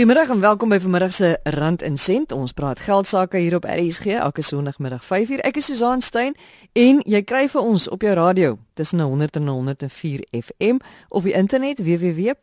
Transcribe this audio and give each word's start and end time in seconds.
Goeiemôre 0.00 0.32
en 0.32 0.40
welkom 0.40 0.72
by 0.72 0.78
vanmiddag 0.80 1.12
se 1.12 1.40
Rand 1.44 1.82
en 1.82 1.96
Sent. 2.00 2.32
Ons 2.32 2.52
praat 2.56 2.80
geld 2.80 3.04
sake 3.06 3.36
hier 3.36 3.54
op 3.58 3.66
RSG 3.68 4.06
elke 4.16 4.40
Sondagmiddag 4.42 5.04
5uur. 5.04 5.44
Ek 5.44 5.56
is 5.60 5.68
Susan 5.68 6.00
Stein 6.00 6.32
en 6.72 7.02
jy 7.04 7.20
kry 7.20 7.44
vir 7.52 7.60
ons 7.60 7.84
op 7.92 8.00
jou 8.00 8.14
radio 8.16 8.56
tussen 8.80 9.04
100 9.04 9.36
en 9.36 9.48
104 9.52 10.24
FM 10.40 10.80
of 11.12 11.28
die 11.28 11.36
internet 11.36 11.84
www.rsg.co.za 11.84 12.40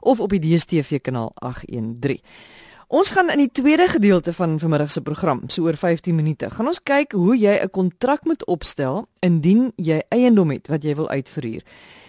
of 0.00 0.20
op 0.20 0.30
die 0.30 0.42
DStv 0.46 1.02
kanaal 1.02 1.34
813. 1.42 2.22
Ons 2.86 3.10
gaan 3.10 3.34
in 3.34 3.42
die 3.42 3.50
tweede 3.50 3.90
gedeelte 3.90 4.30
van 4.32 4.54
vanmiddag 4.62 4.94
se 4.94 5.02
program, 5.02 5.42
so 5.50 5.66
oor 5.66 5.74
15 5.76 6.14
minute, 6.14 6.46
gaan 6.46 6.70
ons 6.70 6.78
kyk 6.78 7.12
hoe 7.18 7.34
jy 7.34 7.58
'n 7.58 7.70
kontrak 7.74 8.22
moet 8.24 8.46
opstel 8.46 9.08
indien 9.18 9.72
jy 9.74 9.98
eiendom 10.14 10.50
het 10.54 10.68
wat 10.68 10.82
jy 10.84 10.94
wil 10.94 11.10
uitverhuur 11.10 11.62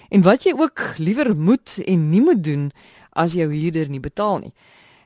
en 0.10 0.22
wat 0.26 0.44
jy 0.44 0.54
ook 0.58 0.82
liewer 0.98 1.36
moet 1.38 1.78
en 1.86 2.10
nie 2.10 2.22
moet 2.22 2.44
doen 2.44 2.72
as 3.12 3.34
jou 3.34 3.50
huurder 3.54 3.90
nie 3.90 4.00
betaal 4.00 4.40
nie. 4.40 4.54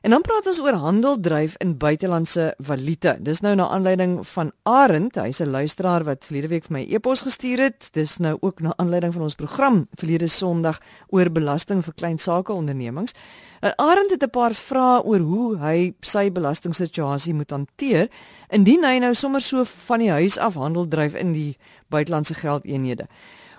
En 0.04 0.10
dan 0.10 0.20
praat 0.20 0.46
ons 0.46 0.58
oor 0.60 0.76
handeldryf 0.76 1.54
in 1.64 1.78
buitelandse 1.80 2.50
valuta. 2.58 3.14
Dis 3.24 3.40
nou 3.40 3.54
na 3.56 3.70
aanleiding 3.72 4.18
van 4.34 4.50
Arend, 4.68 5.14
hy's 5.16 5.40
'n 5.40 5.48
luisteraar 5.48 6.04
wat 6.04 6.24
verlede 6.24 6.48
week 6.48 6.64
vir 6.64 6.72
my 6.72 6.84
e-pos 6.92 7.20
gestuur 7.20 7.58
het. 7.58 7.88
Dis 7.92 8.18
nou 8.18 8.36
ook 8.40 8.60
na 8.60 8.74
aanleiding 8.76 9.12
van 9.12 9.22
ons 9.22 9.34
program 9.34 9.88
verlede 9.94 10.28
Sondag 10.28 10.78
oor 11.08 11.30
belasting 11.30 11.84
vir 11.84 11.94
klein 11.94 12.18
sake 12.18 12.52
ondernemings. 12.52 13.12
En 13.60 13.72
Arend 13.78 14.10
het 14.10 14.22
'n 14.22 14.30
paar 14.30 14.54
vrae 14.54 15.02
oor 15.02 15.20
hoe 15.20 15.56
hy 15.56 15.94
sy 16.00 16.32
belastingsituasie 16.32 17.34
moet 17.34 17.50
hanteer 17.50 18.10
indien 18.48 18.84
hy 18.84 18.98
nou 18.98 19.14
sommer 19.14 19.40
so 19.40 19.64
van 19.64 19.98
die 19.98 20.10
huis 20.10 20.38
af 20.38 20.54
handeldryf 20.54 21.14
in 21.14 21.32
die 21.32 21.56
buitelandse 21.88 22.34
geldeenhede. 22.34 23.06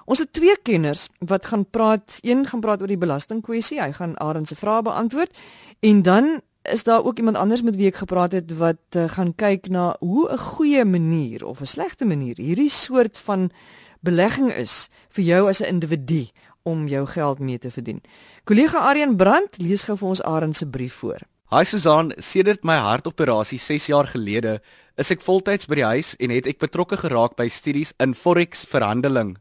Ons 0.05 0.21
het 0.21 0.33
twee 0.33 0.53
kenners 0.61 1.07
wat 1.19 1.45
gaan 1.45 1.65
praat. 1.65 2.19
Een 2.21 2.45
gaan 2.45 2.61
praat 2.61 2.81
oor 2.81 2.91
die 2.91 3.01
belastingkwessie. 3.01 3.81
Hy 3.81 3.91
gaan 3.97 4.17
Arend 4.21 4.47
se 4.47 4.55
vrae 4.55 4.81
beantwoord. 4.85 5.33
En 5.81 6.01
dan 6.01 6.41
is 6.61 6.83
daar 6.83 7.03
ook 7.05 7.17
iemand 7.17 7.37
anders 7.37 7.61
met 7.61 7.75
wie 7.75 7.87
ek 7.87 8.01
gepraat 8.03 8.31
het 8.31 8.53
wat 8.57 8.97
uh, 8.97 9.09
gaan 9.09 9.35
kyk 9.35 9.69
na 9.69 9.95
hoe 9.99 10.29
'n 10.31 10.37
goeie 10.37 10.85
manier 10.85 11.45
of 11.45 11.61
'n 11.61 11.65
slegte 11.65 12.05
manier 12.05 12.37
hierdie 12.37 12.69
soort 12.69 13.17
van 13.17 13.51
belegging 13.99 14.53
is 14.53 14.89
vir 15.09 15.23
jou 15.23 15.47
as 15.49 15.61
'n 15.61 15.65
individu 15.65 16.29
om 16.63 16.87
jou 16.87 17.05
geld 17.05 17.39
mee 17.39 17.57
te 17.57 17.71
verdien. 17.71 18.01
Kollega 18.43 18.77
Aryan 18.77 19.15
Brandt 19.15 19.57
lees 19.57 19.83
gou 19.83 19.97
vir 19.97 20.07
ons 20.07 20.21
Arend 20.21 20.55
se 20.55 20.67
brief 20.67 20.93
voor. 20.93 21.19
Hi 21.49 21.63
Susan, 21.63 22.13
sedert 22.17 22.63
my 22.63 22.75
hartoperasie 22.75 23.59
6 23.59 23.85
jaar 23.85 24.07
gelede 24.07 24.61
is 24.95 25.11
ek 25.11 25.21
voltyds 25.21 25.65
by 25.65 25.75
die 25.75 25.85
huis 25.85 26.15
en 26.15 26.29
het 26.29 26.47
ek 26.47 26.57
betrokke 26.59 26.97
geraak 26.97 27.35
by 27.35 27.47
studies 27.47 27.93
in 27.99 28.13
forex 28.13 28.65
verhandeling. 28.65 29.37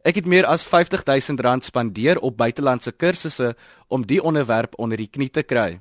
Ek 0.00 0.16
het 0.16 0.26
meer 0.26 0.46
as 0.48 0.64
50000 0.64 1.40
rand 1.44 1.64
spandeer 1.64 2.18
op 2.24 2.38
buitelandse 2.40 2.92
kursusse 2.92 3.54
om 3.88 4.06
die 4.06 4.22
onderwerp 4.22 4.78
onder 4.80 4.96
die 4.96 5.10
knie 5.12 5.28
te 5.28 5.42
kry. 5.42 5.80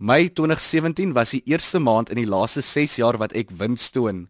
My 0.00 0.28
2017 0.28 1.12
was 1.12 1.34
die 1.36 1.42
eerste 1.44 1.78
maand 1.78 2.10
in 2.10 2.16
die 2.16 2.28
laaste 2.28 2.62
6 2.64 2.96
jaar 2.96 3.18
wat 3.20 3.36
ek 3.36 3.52
wins 3.60 3.90
toon. 3.92 4.28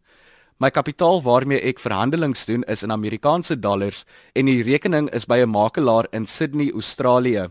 My 0.59 0.71
kapitaal 0.71 1.23
waarmee 1.23 1.63
ek 1.63 1.81
verhandelings 1.83 2.45
doen 2.47 2.67
is 2.71 2.83
in 2.83 2.93
Amerikaanse 2.93 3.57
dollars 3.59 4.05
en 4.35 4.51
die 4.51 4.63
rekening 4.67 5.09
is 5.15 5.27
by 5.27 5.39
'n 5.43 5.51
makelaar 5.51 6.07
in 6.13 6.27
Sydney, 6.27 6.71
Australië. 6.75 7.49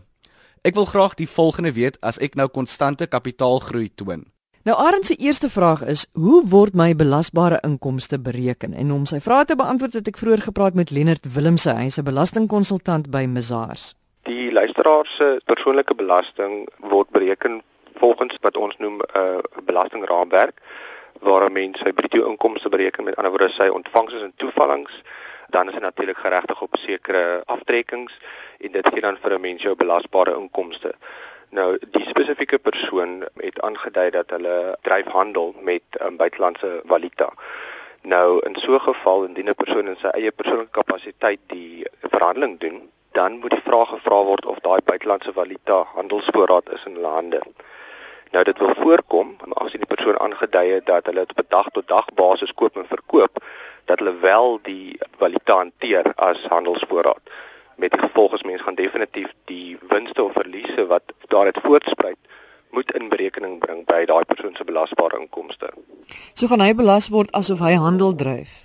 Ek 0.64 0.74
wil 0.74 0.86
graag 0.86 1.14
die 1.14 1.26
volgende 1.26 1.72
weet 1.72 1.98
as 2.00 2.18
ek 2.18 2.34
nou 2.34 2.48
konstante 2.48 3.06
kapitaalgroei 3.06 3.90
toon. 3.96 4.31
Nou 4.64 4.78
Arend 4.78 5.06
se 5.06 5.14
eerste 5.14 5.48
vraag 5.48 5.84
is: 5.84 6.06
Hoe 6.12 6.42
word 6.48 6.74
my 6.74 6.94
belasbare 6.96 7.58
inkomste 7.60 8.20
bereken? 8.20 8.74
En 8.74 8.92
om 8.92 9.06
sy 9.10 9.18
vrae 9.20 9.44
te 9.44 9.56
beantwoord 9.58 9.96
het 9.98 10.10
ek 10.12 10.20
vroeër 10.20 10.44
gepraat 10.44 10.78
met 10.78 10.92
Lennard 10.94 11.26
Willemse, 11.34 11.74
hy 11.74 11.88
is 11.90 11.98
'n 11.98 12.06
belastingkonsultant 12.06 13.10
by 13.10 13.24
Mazars. 13.26 13.94
Die 14.22 14.52
luisteraar 14.52 15.06
se 15.06 15.40
persoonlike 15.44 15.94
belasting 15.94 16.68
word 16.78 17.10
bereken 17.10 17.62
volgens 17.94 18.38
wat 18.40 18.56
ons 18.56 18.76
noem 18.78 19.02
'n 19.02 19.18
uh, 19.18 19.42
belastingraamwerk 19.64 20.62
waar 21.20 21.50
'n 21.50 21.52
mens 21.52 21.78
sy 21.78 21.92
bruto 21.92 22.30
inkomste 22.30 22.68
bereken 22.68 23.04
met 23.04 23.16
ander 23.16 23.30
woorde 23.30 23.50
sy 23.50 23.66
ontvangste 23.66 24.22
en 24.22 24.32
toevallings 24.36 25.02
dan 25.50 25.68
is 25.68 25.74
hy 25.74 25.80
natuurlik 25.80 26.16
geregtig 26.16 26.62
op 26.62 26.76
sekere 26.78 27.42
aftrekkings 27.46 28.12
en 28.58 28.72
dit 28.72 28.88
gee 28.92 29.00
dan 29.00 29.18
vir 29.22 29.34
'n 29.34 29.40
mens 29.40 29.62
jou 29.62 29.74
belasbare 29.74 30.36
inkomste. 30.36 30.94
Nou 31.52 31.76
die 31.94 32.06
spesifieke 32.08 32.58
persoon 32.58 33.10
het 33.36 33.58
aangedui 33.60 34.10
dat 34.10 34.30
hulle 34.32 34.76
dryf 34.80 35.08
handel 35.12 35.50
met 35.60 35.82
um, 36.00 36.16
buitelandse 36.16 36.70
valuta. 36.88 37.26
Nou 38.12 38.40
in 38.46 38.56
so 38.56 38.74
'n 38.74 38.80
geval 38.80 39.24
indien 39.24 39.48
'n 39.48 39.54
persoon 39.54 39.88
in 39.88 39.98
sy 40.00 40.06
eie 40.06 40.32
persoonlike 40.32 40.70
kapasiteit 40.70 41.40
die 41.46 41.84
verhandeling 42.00 42.58
doen, 42.60 42.90
dan 43.12 43.38
moet 43.38 43.50
die 43.50 43.66
vraag 43.68 43.88
gevra 43.88 44.22
word 44.30 44.46
of 44.46 44.58
daai 44.58 44.80
buitelandse 44.84 45.32
valuta 45.32 45.82
handelsvoorraad 45.94 46.72
is 46.72 46.84
in 46.84 46.98
lande. 46.98 47.42
Nou 48.30 48.44
dit 48.44 48.58
wil 48.58 48.74
voorkom 48.78 49.36
as 49.54 49.72
die 49.72 49.92
persoon 49.94 50.18
aangedui 50.18 50.68
het 50.70 50.86
dat 50.86 51.06
hulle 51.06 51.20
op 51.20 51.38
'n 51.38 51.46
dag 51.48 51.68
tot 51.70 51.88
dag 51.88 52.06
basis 52.14 52.54
koop 52.54 52.76
en 52.76 52.86
verkoop, 52.96 53.44
dat 53.84 53.98
hulle 53.98 54.18
wel 54.18 54.58
die 54.62 54.98
valuta 55.18 55.54
hanteer 55.56 56.12
as 56.16 56.46
handelsvoorraad 56.48 57.20
met 57.82 57.90
die 57.90 58.02
gevolg 58.02 58.34
as 58.36 58.44
mens 58.46 58.62
gaan 58.62 58.78
definitief 58.78 59.30
die 59.50 59.76
winste 59.90 60.22
of 60.22 60.36
verliese 60.38 60.86
wat 60.86 61.14
daaruit 61.34 61.58
voortspruit 61.62 62.18
moet 62.70 62.92
in 62.98 63.08
berekening 63.12 63.58
bring 63.58 63.82
by 63.88 64.04
daai 64.08 64.24
persoon 64.24 64.54
se 64.56 64.64
belasbare 64.64 65.18
inkomste. 65.20 65.72
So 66.34 66.46
gaan 66.46 66.62
hy 66.62 66.74
belas 66.78 67.10
word 67.12 67.32
asof 67.36 67.60
hy 67.64 67.74
handel 67.76 68.14
dryf. 68.14 68.62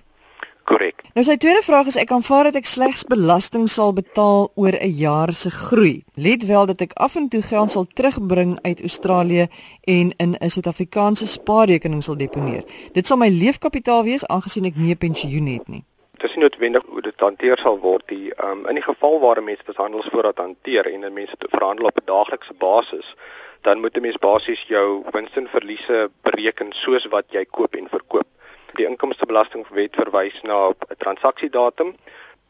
Korrek. 0.68 1.02
Nou 1.16 1.24
sy 1.24 1.38
tweede 1.40 1.64
vraag 1.64 1.90
is 1.90 1.98
ek 2.00 2.12
aanvaar 2.12 2.50
dat 2.50 2.60
ek 2.60 2.70
slegs 2.70 3.06
belasting 3.08 3.70
sal 3.72 3.94
betaal 3.96 4.50
oor 4.60 4.76
'n 4.76 4.94
jaar 5.00 5.34
se 5.34 5.50
groei. 5.50 6.04
Let 6.16 6.46
wel 6.46 6.66
dat 6.66 6.82
ek 6.82 6.94
af 6.94 7.16
en 7.16 7.30
toe 7.30 7.42
geld 7.42 7.72
sal 7.72 7.88
terugbring 7.88 8.60
uit 8.62 8.82
Australië 8.82 9.48
en 9.84 10.14
in 10.18 10.36
'n 10.40 10.50
Suid-Afrikaanse 10.50 11.28
spaarrekening 11.28 12.04
sal 12.04 12.18
deponeer. 12.18 12.64
Dit 12.94 13.08
sal 13.08 13.18
my 13.18 13.30
leefkapitaal 13.30 14.04
wees 14.04 14.28
aangesien 14.28 14.66
ek 14.66 14.76
nie 14.76 14.92
'n 14.92 14.98
pensioen 14.98 15.48
het 15.48 15.68
nie 15.68 15.84
dis 16.22 16.36
nie 16.36 16.44
noodwendig 16.44 16.86
hoe 16.90 17.02
dit 17.06 17.20
hanteer 17.22 17.60
sal 17.62 17.76
word 17.82 18.06
die 18.10 18.32
um, 18.46 18.64
in 18.70 18.80
die 18.80 18.86
geval 18.86 19.20
waar 19.22 19.38
'n 19.42 19.50
mens 19.50 19.62
handelsvoorraad 19.82 20.40
hanteer 20.42 20.86
en 20.94 21.06
'n 21.06 21.14
mens 21.14 21.34
verhandel 21.40 21.86
op 21.86 22.00
'n 22.02 22.06
daaglikse 22.06 22.54
basis 22.54 23.16
dan 23.62 23.80
moet 23.80 23.98
'n 23.98 24.02
mens 24.02 24.18
basies 24.18 24.64
jou 24.68 25.04
winste 25.12 25.40
en 25.40 25.48
verliese 25.48 26.10
bereken 26.22 26.74
soos 26.74 27.06
wat 27.06 27.26
jy 27.30 27.46
koop 27.46 27.76
en 27.76 27.90
verkoop. 27.90 28.28
Die 28.74 28.86
inkomstebelastingwet 28.86 29.96
verwys 29.96 30.42
na 30.42 30.70
'n 30.70 30.76
transaksiedatum 30.98 31.96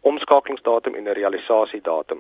omskakelingsdatum 0.02 0.96
en 0.96 1.04
'n 1.04 1.20
realisasiedatum. 1.22 2.20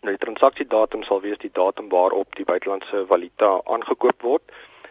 Nou 0.00 0.16
die 0.16 0.24
transaksiedatum 0.26 1.02
sal 1.02 1.20
wees 1.20 1.38
die 1.38 1.52
datum 1.52 1.88
waarop 1.88 2.36
die 2.36 2.44
buitelandse 2.44 3.04
valuta 3.06 3.60
aangekoop 3.64 4.22
word 4.22 4.42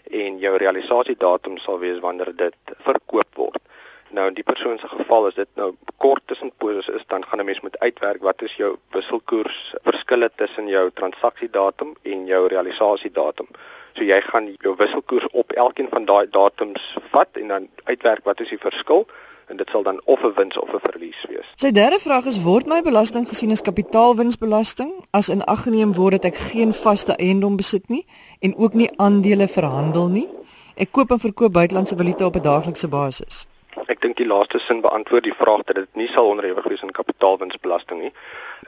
en 0.04 0.38
jou 0.38 0.58
realisasiedatum 0.58 1.58
sal 1.58 1.80
wees 1.80 2.00
wanneer 2.00 2.36
dit 2.36 2.56
verkoop 2.78 3.36
word 3.36 3.67
Nou 4.10 4.28
in 4.28 4.34
die 4.34 4.44
persoon 4.44 4.80
se 4.80 4.88
geval 4.88 5.28
is 5.28 5.36
dit 5.36 5.50
nou 5.60 5.74
kort 5.98 6.22
tussenposes 6.26 6.88
is 6.88 7.04
dan 7.08 7.26
gaan 7.26 7.40
'n 7.40 7.46
mens 7.46 7.62
moet 7.62 7.80
uitwerk 7.80 8.22
wat 8.22 8.42
is 8.42 8.56
jou 8.56 8.78
wisselkoers 8.92 9.76
verskille 9.84 10.32
tussen 10.36 10.68
jou 10.68 10.92
transaksiedatum 10.94 11.96
en 12.02 12.26
jou 12.26 12.48
realisasiedatum. 12.48 13.48
So 13.94 14.04
jy 14.04 14.22
gaan 14.22 14.56
jou 14.60 14.76
wisselkoers 14.78 15.28
op 15.32 15.52
elkeen 15.52 15.88
van 15.90 16.06
daai 16.06 16.30
datums 16.30 16.98
vat 17.12 17.28
en 17.32 17.48
dan 17.48 17.68
uitwerk 17.84 18.24
wat 18.24 18.40
is 18.40 18.50
die 18.50 18.60
verskil 18.62 19.08
en 19.48 19.58
dit 19.58 19.70
sal 19.70 19.84
dan 19.84 20.02
of 20.06 20.24
'n 20.24 20.34
wins 20.36 20.58
of 20.58 20.74
'n 20.74 20.80
verlies 20.80 21.26
wees. 21.30 21.48
Sy 21.56 21.72
derde 21.72 22.00
vraag 22.00 22.26
is 22.26 22.42
word 22.44 22.66
my 22.66 22.82
belasting 22.82 23.28
gesien 23.28 23.52
as 23.52 23.62
kapitaalwinsbelasting 23.62 24.92
as 25.12 25.30
in 25.30 25.44
ag 25.44 25.64
geneem 25.64 25.94
word 25.94 26.12
dat 26.12 26.26
ek 26.26 26.38
geen 26.38 26.74
vaste 26.74 27.16
eiendom 27.16 27.56
besit 27.56 27.90
nie 27.90 28.06
en 28.40 28.58
ook 28.58 28.74
nie 28.74 28.90
aandele 28.98 29.48
verhandel 29.48 30.08
nie. 30.08 30.28
Ek 30.76 30.92
koop 30.92 31.12
en 31.12 31.20
verkoop 31.20 31.54
buitelandse 31.54 31.96
valuta 31.96 32.26
op 32.26 32.36
'n 32.36 32.42
daaglikse 32.42 32.88
basis. 32.88 33.48
Ek 33.88 34.02
dink 34.04 34.18
die 34.20 34.28
laaste 34.28 34.60
sin 34.60 34.82
beantwoord 34.84 35.24
die 35.24 35.36
vraag 35.40 35.62
dat 35.68 35.78
dit 35.80 35.94
nie 35.96 36.08
sal 36.12 36.28
onderhewig 36.28 36.66
wees 36.68 36.82
aan 36.84 36.96
kapitaalwinsbelasting 36.96 38.02
nie. 38.02 38.14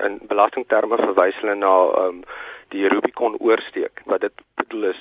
In 0.06 0.19
belastingterme 0.31 1.00
verwys 1.01 1.42
hulle 1.42 1.56
na 1.60 1.74
ehm 1.88 2.06
um, 2.06 2.21
die 2.69 2.88
Rubicon 2.88 3.36
oorsteek. 3.42 4.04
Wat 4.06 4.21
dit 4.21 4.44
bedoel 4.62 4.92
is, 4.92 5.00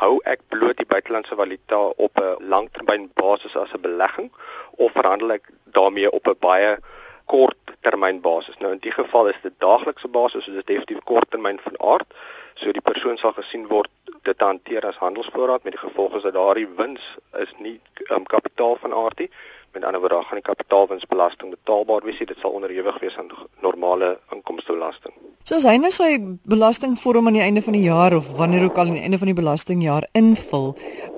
hou 0.00 0.16
ek 0.32 0.40
bloot 0.48 0.78
die 0.80 0.88
buitelandse 0.88 1.36
valuta 1.36 1.78
op 2.06 2.20
'n 2.20 2.48
langtermyn 2.54 3.10
basis 3.14 3.56
as 3.56 3.74
'n 3.76 3.84
belegging 3.86 4.32
of 4.76 4.92
verhandel 4.92 5.36
ek 5.38 5.50
daarmee 5.78 6.10
op 6.10 6.26
'n 6.26 6.38
baie 6.40 6.78
kort 7.26 7.58
termyn 7.80 8.20
basis. 8.20 8.58
Nou 8.58 8.72
in 8.72 8.82
die 8.82 8.92
geval 8.92 9.28
is 9.28 9.40
dit 9.42 9.54
daaglikse 9.58 10.08
basis, 10.08 10.44
so 10.44 10.50
dit 10.50 10.60
is 10.60 10.70
definitief 10.74 11.04
korttermyn 11.04 11.58
van 11.62 11.80
aard. 11.92 12.08
So 12.54 12.72
die 12.72 12.84
persoon 12.84 13.18
sal 13.18 13.32
gesien 13.32 13.66
word 13.68 13.90
dit 14.22 14.40
hanteer 14.40 14.86
as 14.86 15.00
handelsvoorraad 15.02 15.64
met 15.64 15.72
die 15.72 15.88
gevolg 15.88 16.16
is 16.16 16.22
dat 16.22 16.34
daardie 16.34 16.68
wins 16.76 17.02
is 17.38 17.52
nie 17.58 17.80
um, 18.10 18.24
kapitaal 18.24 18.76
van 18.76 18.94
aard 18.94 19.18
nie. 19.18 19.30
Met 19.72 19.84
ander 19.84 20.00
woorde, 20.00 20.22
gaan 20.28 20.40
die 20.40 20.48
kapitaalwinsbelasting 20.48 21.50
betaalbaar 21.50 22.04
wees, 22.04 22.18
dit 22.18 22.38
sal 22.40 22.52
onderhewig 22.58 22.98
wees 23.00 23.16
aan 23.16 23.30
normale 23.64 24.18
inkomstebelasting. 24.34 25.14
So 25.48 25.56
as 25.56 25.64
hy 25.66 25.78
nou 25.80 25.88
sy 25.90 26.20
belastingvorm 26.46 27.26
aan 27.26 27.38
die 27.38 27.42
einde 27.42 27.62
van 27.66 27.74
die 27.74 27.86
jaar 27.86 28.14
of 28.14 28.28
wanneer 28.36 28.66
ook 28.68 28.76
al 28.76 28.92
aan 28.92 28.98
die 28.98 29.02
einde 29.02 29.18
van 29.18 29.30
die 29.32 29.38
belastingjaar 29.38 30.04
invul 30.12 30.68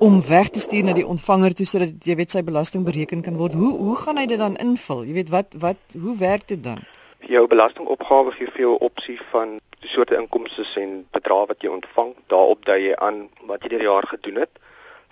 om 0.06 0.20
weg 0.28 0.48
te 0.54 0.62
stuur 0.62 0.86
na 0.86 0.94
die 0.96 1.04
ontvanger 1.06 1.52
toe 1.58 1.66
sodat 1.66 2.06
jy 2.08 2.16
weet 2.22 2.32
sy 2.32 2.44
belasting 2.46 2.86
bereken 2.86 3.26
kan 3.26 3.36
word, 3.42 3.58
hoe 3.58 3.74
hoe 3.74 3.98
gaan 4.04 4.22
hy 4.22 4.24
dit 4.30 4.40
dan 4.40 4.56
invul? 4.62 5.02
Jy 5.04 5.18
weet 5.18 5.34
wat 5.34 5.58
wat 5.66 5.98
hoe 6.06 6.16
werk 6.22 6.48
dit 6.54 6.62
dan? 6.64 6.86
Jou 7.26 7.44
belastingopgawe 7.50 8.32
gee 8.38 8.48
vir 8.54 8.66
jou 8.68 8.72
'n 8.78 8.84
opsie 8.88 9.18
van 9.34 9.58
die 9.80 9.92
soorte 9.92 10.16
inkomste 10.16 10.64
en 10.80 11.04
bedrae 11.10 11.46
wat 11.46 11.60
jy 11.60 11.68
ontvang, 11.68 12.14
daarop 12.32 12.64
dui 12.64 12.80
jy 12.80 12.96
aan 12.96 13.28
wat 13.50 13.62
jy 13.62 13.68
deur 13.68 13.84
die 13.84 13.92
jaar 13.92 14.06
gedoen 14.06 14.40
het. 14.46 14.50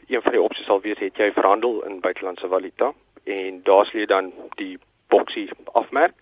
Een 0.08 0.22
van 0.22 0.32
die 0.32 0.42
opsies 0.42 0.66
sal 0.66 0.80
wees 0.80 0.98
het 0.98 1.16
jy 1.16 1.32
verhandel 1.32 1.82
in 1.84 2.00
buitelandse 2.00 2.48
valuta 2.48 2.94
en 3.24 3.62
daar 3.62 3.86
sal 3.86 4.00
jy 4.00 4.06
dan 4.06 4.32
die 4.56 4.78
boksie 5.08 5.50
afmerk 5.72 6.14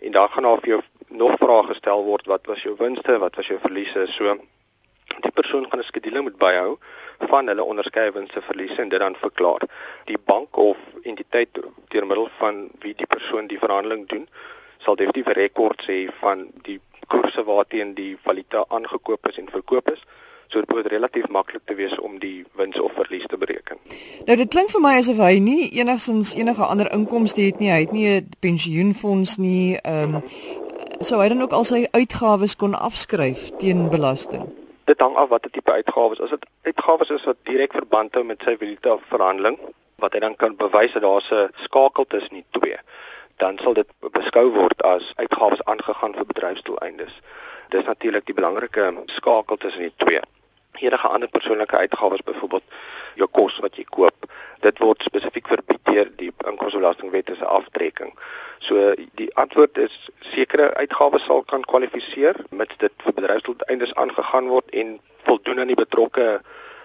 en 0.00 0.12
daar 0.12 0.28
gaan 0.28 0.42
daar 0.42 0.60
vir 0.60 0.68
jou 0.68 0.80
nog 1.08 1.36
vrae 1.38 1.62
gestel 1.68 2.04
word 2.04 2.26
wat 2.26 2.46
was 2.46 2.62
jou 2.62 2.74
winste, 2.78 3.18
wat 3.18 3.36
was 3.36 3.46
jou 3.46 3.58
verliese, 3.62 4.06
so 4.08 4.36
die 5.20 5.30
persoon 5.30 5.66
gaan 5.70 5.80
'n 5.80 5.84
skedule 5.84 6.20
moet 6.20 6.38
byhou 6.38 6.78
van 7.18 7.46
hulle 7.46 7.64
onderskeie 7.64 8.12
winste 8.12 8.42
verliese 8.42 8.80
en 8.82 8.88
dit 8.88 9.00
dan 9.00 9.16
verklaar. 9.16 9.62
Die 10.04 10.18
bank 10.18 10.56
of 10.56 10.76
entiteit 11.02 11.48
deur 11.88 12.06
middel 12.06 12.28
van 12.38 12.68
wie 12.80 12.94
die 12.94 13.06
persoon 13.06 13.46
die 13.46 13.58
verhandeling 13.58 14.08
doen, 14.08 14.28
sal 14.78 14.96
definitief 14.96 15.34
rekords 15.36 15.86
hê 15.86 16.08
van 16.20 16.48
die 16.62 16.80
koerse 17.06 17.44
waarteen 17.44 17.94
die 17.94 18.16
valuta 18.22 18.64
aangekoop 18.68 19.28
is 19.28 19.38
en 19.38 19.50
verkoop 19.50 19.90
is. 19.90 20.02
So 20.52 20.60
dit 20.60 20.72
moet 20.72 20.86
relatief 20.86 21.28
maklik 21.28 21.62
te 21.64 21.74
wees 21.74 21.94
om 21.98 22.18
die 22.20 22.44
wins 22.60 22.80
of 22.80 22.92
verlies 22.92 23.24
te 23.26 23.38
bereken. 23.40 23.78
Nou 24.26 24.36
dit 24.36 24.48
klink 24.52 24.68
vir 24.70 24.82
my 24.84 24.90
asof 25.00 25.20
hy 25.24 25.38
nie 25.40 25.70
enigsins 25.80 26.34
enige 26.36 26.66
ander 26.66 26.90
inkomste 26.92 27.40
het 27.46 27.60
nie. 27.62 27.70
Hy 27.72 27.78
het 27.86 27.92
nie 27.96 28.08
'n 28.20 28.28
pensioenfonds 28.44 29.38
nie. 29.40 29.78
Ehm 29.80 30.14
um, 30.14 30.22
sou 31.00 31.22
hy 31.22 31.28
dan 31.28 31.40
ook 31.42 31.52
al 31.52 31.64
sy 31.64 31.86
uitgawes 31.90 32.56
kon 32.56 32.74
afskryf 32.74 33.48
teen 33.58 33.88
belasting? 33.88 34.44
Dit 34.84 35.00
hang 35.00 35.16
af 35.16 35.28
watter 35.28 35.50
tipe 35.50 35.72
uitgawes. 35.72 36.20
As 36.20 36.30
dit 36.30 36.44
uitgawes 36.62 37.08
is 37.10 37.24
wat 37.24 37.36
direk 37.42 37.72
verband 37.72 38.14
hou 38.14 38.24
met 38.24 38.42
sy 38.44 38.56
valuta 38.56 38.98
verhandeling, 39.08 39.58
wat 39.96 40.12
hy 40.12 40.20
dan 40.20 40.36
kan 40.36 40.56
bewys 40.56 40.92
dat 40.92 41.02
daar 41.02 41.24
'n 41.30 41.48
skakel 41.64 42.04
tussen 42.04 42.34
die 42.34 42.44
twee, 42.50 42.76
dan 43.36 43.58
sal 43.58 43.72
dit 43.72 43.88
beskou 44.12 44.50
word 44.50 44.82
as 44.82 45.12
uitgawes 45.16 45.64
aangegaan 45.64 46.14
vir 46.14 46.26
bedryfsdoeleindes. 46.26 47.20
Dis 47.68 47.84
natuurlik 47.84 48.26
die 48.26 48.34
belangrike 48.34 48.94
skakel 49.06 49.56
tussen 49.56 49.82
die 49.82 49.96
twee 49.96 50.20
enige 50.80 51.08
ander 51.08 51.28
persoonlike 51.28 51.76
uitgawes 51.76 52.22
byvoorbeeld 52.22 52.62
jou 53.14 53.28
kos 53.30 53.58
wat 53.58 53.76
jy 53.76 53.84
koop 53.84 54.26
dit 54.62 54.78
word 54.78 55.02
spesifiek 55.02 55.48
verbied 55.48 55.80
deur 55.90 56.10
die 56.16 56.30
inkomstebelastingwet 56.46 57.30
as 57.30 57.40
'n 57.40 57.54
aftrekking. 57.58 58.12
So 58.58 58.94
die 59.20 59.30
antwoord 59.34 59.78
is 59.78 60.10
sekere 60.20 60.74
uitgawes 60.74 61.24
sal 61.24 61.42
kan 61.42 61.62
kwalifiseer 61.62 62.36
mits 62.50 62.76
dit 62.78 62.92
vir 63.04 63.12
bedryfsdoeleindes 63.12 63.94
aangegaan 63.94 64.48
word 64.48 64.70
en 64.70 65.00
voldoen 65.24 65.60
aan 65.60 65.72
die 65.72 65.82
betrokke 65.84 66.40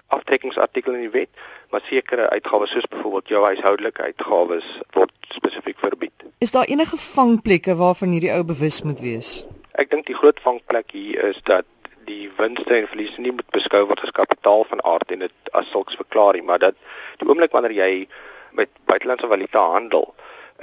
aftrekkingsartikel 0.08 0.94
in 0.94 1.00
die 1.00 1.16
wet, 1.20 1.28
maar 1.70 1.80
sekere 1.84 2.28
uitgawes 2.30 2.70
soos 2.70 2.86
byvoorbeeld 2.86 3.28
jou 3.28 3.44
huishoudelike 3.44 4.02
uitgawes 4.02 4.68
word 4.96 5.12
spesifiek 5.28 5.78
verbied. 5.78 6.12
Is 6.38 6.50
daar 6.50 6.64
enige 6.64 6.96
vangplekke 6.96 7.76
waarvan 7.76 8.08
hierdie 8.08 8.32
ou 8.32 8.44
bewus 8.44 8.82
moet 8.82 9.00
wees? 9.00 9.44
Ek 9.78 9.90
dink 9.90 10.06
die 10.06 10.16
groot 10.16 10.40
vangplek 10.40 10.90
hier 10.90 11.28
is 11.28 11.40
dat 11.42 11.64
die 12.08 12.30
winste 12.36 12.74
en 12.74 12.88
verliese 12.90 13.20
nie 13.20 13.34
moet 13.36 13.50
beskou 13.56 13.84
word 13.90 14.02
as 14.04 14.14
kapitaal 14.16 14.64
van 14.70 14.82
aard 14.92 15.12
en 15.12 15.26
dit 15.26 15.52
as 15.60 15.68
sulks 15.72 15.98
verklaar 16.00 16.38
nie, 16.38 16.46
maar 16.50 16.62
dat 16.62 16.76
die 17.20 17.28
oomblik 17.28 17.52
wanneer 17.52 17.76
jy 17.76 17.92
met 18.56 18.72
buitelandse 18.90 19.28
valuta 19.28 19.64
handel 19.74 20.08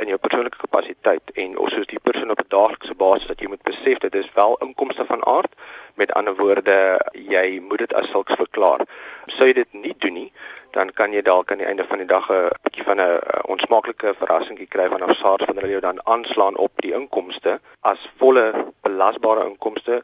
in 0.03 0.09
jou 0.11 0.17
persoonlike 0.19 0.59
kapasiteit 0.59 1.31
en 1.41 1.57
of 1.57 1.69
soos 1.71 1.87
die 1.87 2.01
persoon 2.03 2.33
op 2.33 2.41
'n 2.43 2.51
daaglikse 2.55 2.95
basis 2.95 3.27
dat 3.27 3.39
jy 3.39 3.47
moet 3.47 3.63
besef 3.63 4.01
dit 4.03 4.15
is 4.15 4.33
wel 4.33 4.57
inkomste 4.65 5.05
van 5.05 5.25
aard 5.25 5.53
met 5.95 6.13
ander 6.13 6.35
woorde 6.35 6.99
jy 7.13 7.59
moet 7.69 7.77
dit 7.77 7.93
as 7.93 8.09
sulks 8.09 8.35
verklaar. 8.35 8.81
Sou 9.27 9.47
jy 9.47 9.53
dit 9.53 9.73
nie 9.73 9.95
doen 9.97 10.13
nie, 10.13 10.31
dan 10.71 10.91
kan 10.91 11.13
jy 11.13 11.21
dalk 11.21 11.51
aan 11.51 11.57
die 11.63 11.67
einde 11.67 11.85
van 11.87 11.97
die 11.97 12.07
dag 12.07 12.29
'n 12.29 12.49
bietjie 12.63 12.83
van 12.83 12.99
'n 13.01 13.19
onsmaaklike 13.53 14.13
verrassingkie 14.19 14.67
kry 14.67 14.89
vanaf 14.89 15.15
SARS 15.17 15.45
wanneer 15.45 15.63
hulle 15.63 15.79
jou 15.79 15.81
dan 15.81 16.05
aanslaan 16.05 16.57
op 16.57 16.71
die 16.75 16.93
inkomste 16.93 17.59
as 17.81 18.09
volle 18.17 18.73
belasbare 18.81 19.45
inkomste 19.45 20.03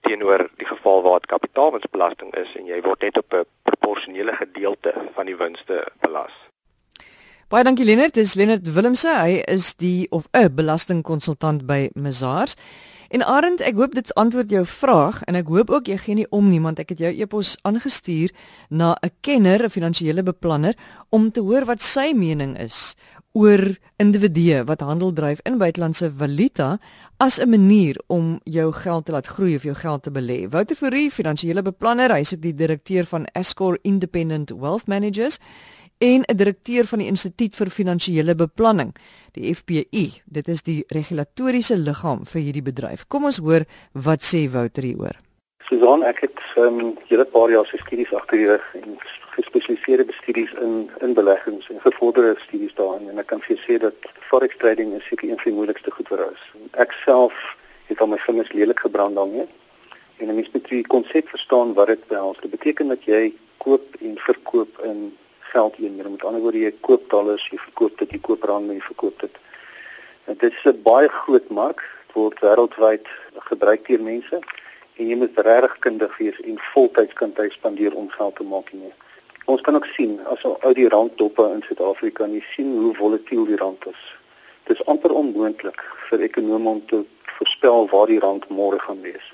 teenoor 0.00 0.48
die 0.56 0.66
geval 0.66 1.02
waar 1.02 1.20
dit 1.20 1.30
kapitaalwinsbelasting 1.30 2.34
is 2.34 2.54
en 2.56 2.66
jy 2.66 2.80
word 2.82 3.02
net 3.02 3.18
op 3.18 3.34
'n 3.34 3.44
proporsionele 3.62 4.32
gedeelte 4.32 4.94
van 5.14 5.26
die 5.26 5.36
winste 5.36 5.86
belas. 6.00 6.32
Baie 7.48 7.64
dankie 7.64 7.84
Lennard, 7.84 8.14
dis 8.14 8.34
Lennard 8.34 8.72
Willemse, 8.74 9.10
hy 9.10 9.42
is 9.46 9.74
die 9.74 10.06
of 10.10 10.28
'n 10.32 10.54
belastingkonsultant 10.54 11.66
by 11.66 11.90
Mazars. 11.94 12.54
En 13.10 13.24
Arend, 13.26 13.60
ek 13.60 13.74
hoop 13.74 13.94
dit 13.94 14.14
antwoord 14.14 14.50
jou 14.50 14.62
vraag 14.66 15.24
en 15.26 15.34
ek 15.34 15.48
hoop 15.50 15.70
ook 15.70 15.88
jy 15.90 15.96
gee 15.98 16.14
nie 16.14 16.26
om 16.30 16.46
nie 16.50 16.60
want 16.62 16.78
ek 16.78 16.88
het 16.88 16.98
jou 16.98 17.10
e-pos 17.10 17.56
aangestuur 17.66 18.30
na 18.68 18.94
'n 19.02 19.10
kenner, 19.20 19.64
'n 19.64 19.70
finansiële 19.70 20.22
beplanner 20.22 20.74
om 21.08 21.30
te 21.30 21.40
hoor 21.40 21.64
wat 21.64 21.82
sy 21.82 22.12
mening 22.14 22.58
is 22.58 22.94
oor 23.32 23.62
individue 23.96 24.64
wat 24.66 24.80
handel 24.80 25.12
dryf 25.12 25.40
in 25.46 25.58
buitelandse 25.58 26.10
valuta 26.10 26.78
as 27.18 27.38
'n 27.38 27.48
manier 27.48 27.96
om 28.06 28.40
jou 28.44 28.72
geld 28.72 29.04
te 29.04 29.12
laat 29.12 29.26
groei 29.26 29.54
of 29.54 29.62
jou 29.62 29.74
geld 29.74 30.02
te 30.02 30.10
belê. 30.10 30.48
Wouter 30.48 30.76
Fourie, 30.76 31.10
finansiële 31.10 31.62
beplanner, 31.62 32.10
hy 32.10 32.20
is 32.20 32.34
ook 32.34 32.42
die 32.42 32.54
direkteur 32.54 33.04
van 33.04 33.26
Escor 33.34 33.78
Independent 33.82 34.50
Wealth 34.50 34.86
Managers 34.86 35.38
en 35.98 36.22
'n 36.22 36.36
direkteur 36.36 36.86
van 36.86 36.98
die 36.98 37.06
Instituut 37.06 37.56
vir 37.56 37.70
Finansiële 37.70 38.34
Beplanning, 38.34 38.94
die 39.32 39.54
FPI. 39.54 40.22
Dit 40.24 40.48
is 40.48 40.62
die 40.62 40.84
regulatoriese 40.88 41.76
liggaam 41.76 42.26
vir 42.26 42.42
hierdie 42.42 42.62
bedryf. 42.62 43.04
Kom 43.08 43.24
ons 43.24 43.36
hoor 43.36 43.64
wat 43.92 44.22
sê 44.22 44.50
Wouter 44.50 44.82
hieroor. 44.82 45.16
Susan, 45.68 46.02
ek 46.02 46.20
het 46.20 46.40
um, 46.56 46.96
hele 47.06 47.24
paar 47.24 47.50
jaar 47.50 47.66
se 47.66 47.76
studies 47.76 48.12
agter 48.12 48.38
die 48.38 48.46
rug 48.46 48.74
en 48.74 48.96
gespesialiseerde 49.40 50.12
studies 50.22 50.52
in 50.52 50.90
in 51.00 51.14
beleggings 51.14 51.68
en 51.70 51.80
gevorderde 51.80 52.40
studies 52.40 52.74
daarin 52.74 53.08
en 53.08 53.18
ek 53.18 53.26
kan 53.32 53.42
vir 53.46 53.58
sê 53.66 53.78
dat 53.78 54.10
forex 54.30 54.56
trading 54.56 54.94
is 54.98 55.06
seker 55.08 55.28
een 55.28 55.40
van 55.42 55.50
die 55.50 55.58
moeilikste 55.58 55.90
goed 55.90 56.08
vir 56.12 56.26
ons. 56.26 56.42
Ek 56.84 56.92
self 57.04 57.34
het 57.90 58.00
al 58.00 58.12
my 58.12 58.18
vingers 58.26 58.52
lelik 58.52 58.80
gebrand 58.86 59.16
daarmee. 59.16 59.46
En 60.16 60.28
'n 60.28 60.34
mens 60.34 60.50
moet 60.52 60.68
die 60.68 60.86
konsep 60.86 61.28
verstaan 61.28 61.74
wat 61.74 61.86
dit 61.86 62.06
behels. 62.06 62.38
Dit 62.40 62.50
beteken 62.50 62.88
dat 62.88 63.04
jy 63.04 63.34
koop 63.56 63.94
en 64.00 64.18
verkoop 64.18 64.78
in 64.84 65.16
geld 65.38 65.74
eenhede. 65.78 66.08
Met 66.08 66.24
ander 66.24 66.40
woorde, 66.40 66.58
jy 66.58 66.74
koop 66.80 67.10
dollars, 67.10 67.48
jy 67.48 67.58
verkoop 67.58 67.98
dit, 67.98 68.10
jy 68.10 68.20
koop 68.20 68.42
rande, 68.42 68.74
jy 68.74 68.80
verkoop 68.80 69.20
dit. 69.20 69.34
En 70.24 70.36
dit 70.38 70.52
is 70.52 70.64
'n 70.64 70.82
baie 70.82 71.08
groot 71.08 71.48
mark, 71.48 71.80
word 72.12 72.40
wêreldwyd 72.40 73.06
gebruik 73.50 73.86
deur 73.86 74.02
mense 74.02 74.38
en 74.94 75.08
jy 75.08 75.16
moet 75.16 75.38
regtig 75.38 75.78
kundig 75.78 76.16
wees 76.18 76.40
en 76.40 76.58
voltyds 76.58 77.12
kan 77.12 77.32
jy 77.36 77.48
spandeer 77.50 77.94
om 77.94 78.10
geld 78.10 78.36
te 78.36 78.42
maak 78.42 78.68
hiermee. 78.68 78.92
Ons 79.50 79.60
kan 79.60 79.74
ook 79.74 79.86
sien 79.86 80.20
as 80.30 80.44
uit 80.46 80.76
die 80.76 80.88
rand 80.88 81.16
doppe 81.18 81.42
in 81.54 81.62
Suid-Afrika 81.66 82.24
en 82.24 82.34
jy 82.36 82.42
sien 82.52 82.68
hoe 82.78 82.92
volatiel 82.94 83.48
die 83.48 83.56
rand 83.58 83.86
is. 83.90 84.02
Dit 84.68 84.76
is 84.78 84.84
amper 84.92 85.10
onmoontlik 85.20 85.80
vir 86.06 86.22
ekonome 86.26 86.70
om 86.70 86.82
te 86.92 87.00
voorspel 87.38 87.88
waar 87.90 88.06
die 88.06 88.20
rand 88.22 88.46
môre 88.58 88.78
gaan 88.78 89.00
wees. 89.02 89.32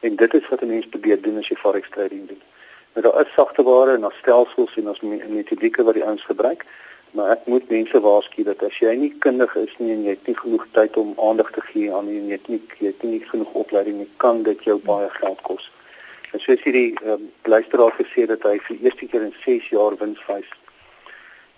En 0.00 0.16
dit 0.22 0.34
is 0.38 0.48
wat 0.48 0.62
'n 0.62 0.70
mens 0.72 0.88
probeer 0.94 1.20
doen 1.20 1.36
as 1.38 1.50
jy 1.52 1.56
forex 1.64 1.90
trading 1.96 2.24
doen. 2.28 2.40
Maar 2.92 3.02
daar 3.02 3.20
is 3.26 3.34
sagte 3.34 3.62
ware 3.62 3.94
en 3.94 4.00
daar 4.00 4.16
stelsels 4.22 4.76
en 4.76 4.88
ons 4.88 5.00
metodieke 5.00 5.84
wat 5.84 5.94
die 5.94 6.04
ouens 6.04 6.24
gebruik, 6.24 6.64
maar 7.10 7.30
ek 7.30 7.46
moet 7.46 7.68
mense 7.68 8.00
waarsku 8.00 8.42
dat 8.42 8.62
as 8.62 8.78
jy 8.78 8.94
nie 8.96 9.14
kundig 9.18 9.56
is 9.56 9.74
nie 9.78 9.92
en 9.92 10.02
jy 10.04 10.16
het 10.16 10.26
nie 10.26 10.38
genoeg 10.38 10.66
tyd 10.72 10.96
om 10.96 11.14
aandag 11.16 11.50
te 11.50 11.60
gee 11.60 11.94
aan 11.94 12.06
nie 12.08 12.18
en 12.18 12.26
jy 12.26 12.38
het 12.40 12.48
nie 12.48 12.62
jy 12.78 12.86
het 12.86 13.02
nie 13.02 13.20
genoeg 13.20 13.52
opleiding 13.52 13.98
nie, 13.98 14.10
kan 14.16 14.42
dit 14.42 14.64
jou 14.64 14.78
baie 14.78 15.10
geld 15.10 15.42
kos. 15.42 15.70
En 16.32 16.40
soos 16.40 16.62
hierdie 16.64 16.94
um, 17.04 17.30
luisteraar 17.42 17.92
gesê 17.98 18.24
dat 18.26 18.42
hy 18.48 18.56
vir 18.66 18.76
eerste 18.80 19.06
keer 19.06 19.24
in 19.26 19.34
6 19.44 19.68
jaar 19.74 19.96
wins 20.00 20.20
wys. 20.28 20.48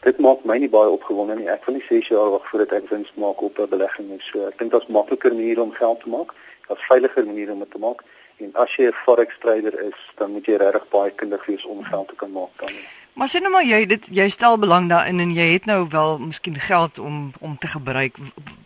Dit 0.07 0.19
maak 0.19 0.43
my 0.45 0.57
nie 0.59 0.69
baie 0.69 0.91
opgewonde 0.91 1.37
nie. 1.39 1.47
Ek 1.49 1.65
wil 1.67 1.79
nie 1.79 1.87
6 1.87 2.11
jaar 2.11 2.33
wag 2.35 2.49
voordat 2.51 2.75
ek 2.81 2.91
wins 2.91 3.13
maak 3.15 3.43
op 3.43 3.59
'n 3.59 3.71
belegging 3.71 4.09
nie. 4.11 4.21
So 4.31 4.49
ek 4.49 4.59
dink 4.59 4.73
daar's 4.73 4.91
makliker 4.99 5.33
maniere 5.35 5.63
om 5.63 5.73
geld 5.73 6.01
te 6.01 6.09
maak. 6.09 6.35
Daar's 6.69 6.87
veiliger 6.91 7.27
maniere 7.27 7.53
om 7.53 7.63
dit 7.63 7.71
te 7.71 7.79
maak. 7.79 8.03
En 8.43 8.51
as 8.55 8.75
jy 8.77 8.91
'n 8.91 9.01
forex 9.05 9.39
trader 9.39 9.75
is, 9.87 9.99
dan 10.19 10.33
moet 10.33 10.47
jy 10.47 10.57
regtig 10.57 10.89
baie 10.89 11.11
kundig 11.11 11.47
wees 11.47 11.65
om 11.65 11.85
geld 11.85 12.09
te 12.09 12.15
kan 12.15 12.33
maak 12.33 12.51
dan. 12.57 12.73
Maar 13.15 13.29
sê 13.29 13.39
nou 13.41 13.51
maar 13.51 13.65
jy 13.65 13.87
dit 13.87 14.07
jy 14.11 14.29
stel 14.29 14.59
belang 14.59 14.89
daarin 14.89 15.21
en 15.21 15.31
jy 15.31 15.53
het 15.53 15.65
nou 15.65 15.87
wel 15.89 16.19
miskien 16.19 16.59
geld 16.59 16.99
om 16.99 17.33
om 17.41 17.59
te 17.59 17.67
gebruik. 17.67 18.17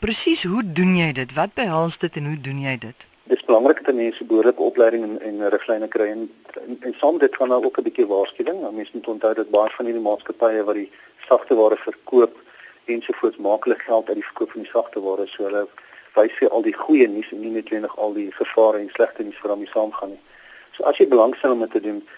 Presies, 0.00 0.42
hoe 0.42 0.72
doen 0.72 0.96
jy 0.96 1.12
dit? 1.12 1.32
Wat 1.32 1.54
behels 1.54 1.98
dit 1.98 2.16
en 2.16 2.24
hoe 2.24 2.40
doen 2.40 2.60
jy 2.60 2.78
dit? 2.78 3.06
Dit 3.28 3.36
is 3.38 3.44
belangrik 3.44 3.84
dat 3.84 3.94
mense 3.94 4.24
behoorlike 4.24 4.62
opleiding 4.62 5.02
en 5.04 5.20
en 5.20 5.48
riglyne 5.48 5.88
kry 5.88 6.06
en, 6.10 6.30
en 6.66 6.76
en 6.80 6.94
soms 6.96 7.18
dit 7.18 7.36
kan 7.36 7.52
ook 7.52 7.78
'n 7.78 7.82
bietjie 7.82 8.06
waarskuwing. 8.06 8.58
Mense 8.70 8.90
moet 8.94 9.08
onthou 9.08 9.34
dat 9.34 9.50
baie 9.50 9.70
van 9.70 9.84
hierdie 9.84 10.02
maatskappye 10.02 10.64
wat 10.64 10.74
die 10.74 10.90
sagte 11.28 11.54
ware 11.54 11.76
verkoop 11.76 12.36
ensovoorts 12.84 13.36
maak 13.36 13.64
hulle 13.64 13.78
geld 13.78 14.06
uit 14.08 14.14
die 14.14 14.28
verkoop 14.30 14.50
van 14.50 14.62
die 14.62 14.70
sagte 14.70 15.00
ware. 15.00 15.26
So 15.26 15.44
hulle 15.44 15.66
wys 16.14 16.32
vir 16.38 16.48
al 16.50 16.62
die 16.62 16.78
goeie 16.84 17.08
nuus 17.08 17.32
en 17.32 17.40
nie 17.40 17.50
noodwendig 17.50 17.98
al 17.98 18.12
die 18.12 18.32
gevare 18.32 18.78
en 18.78 18.88
slegte 18.92 19.22
nuus 19.22 19.40
wat 19.40 19.50
daarmee 19.50 19.74
saamgaan 19.74 20.10
nie. 20.10 20.22
So 20.70 20.82
as 20.84 20.96
jy 20.96 21.08
belangstel 21.08 21.52
om 21.52 21.60
dit 21.60 21.70
te 21.70 21.80
doen, 21.80 22.08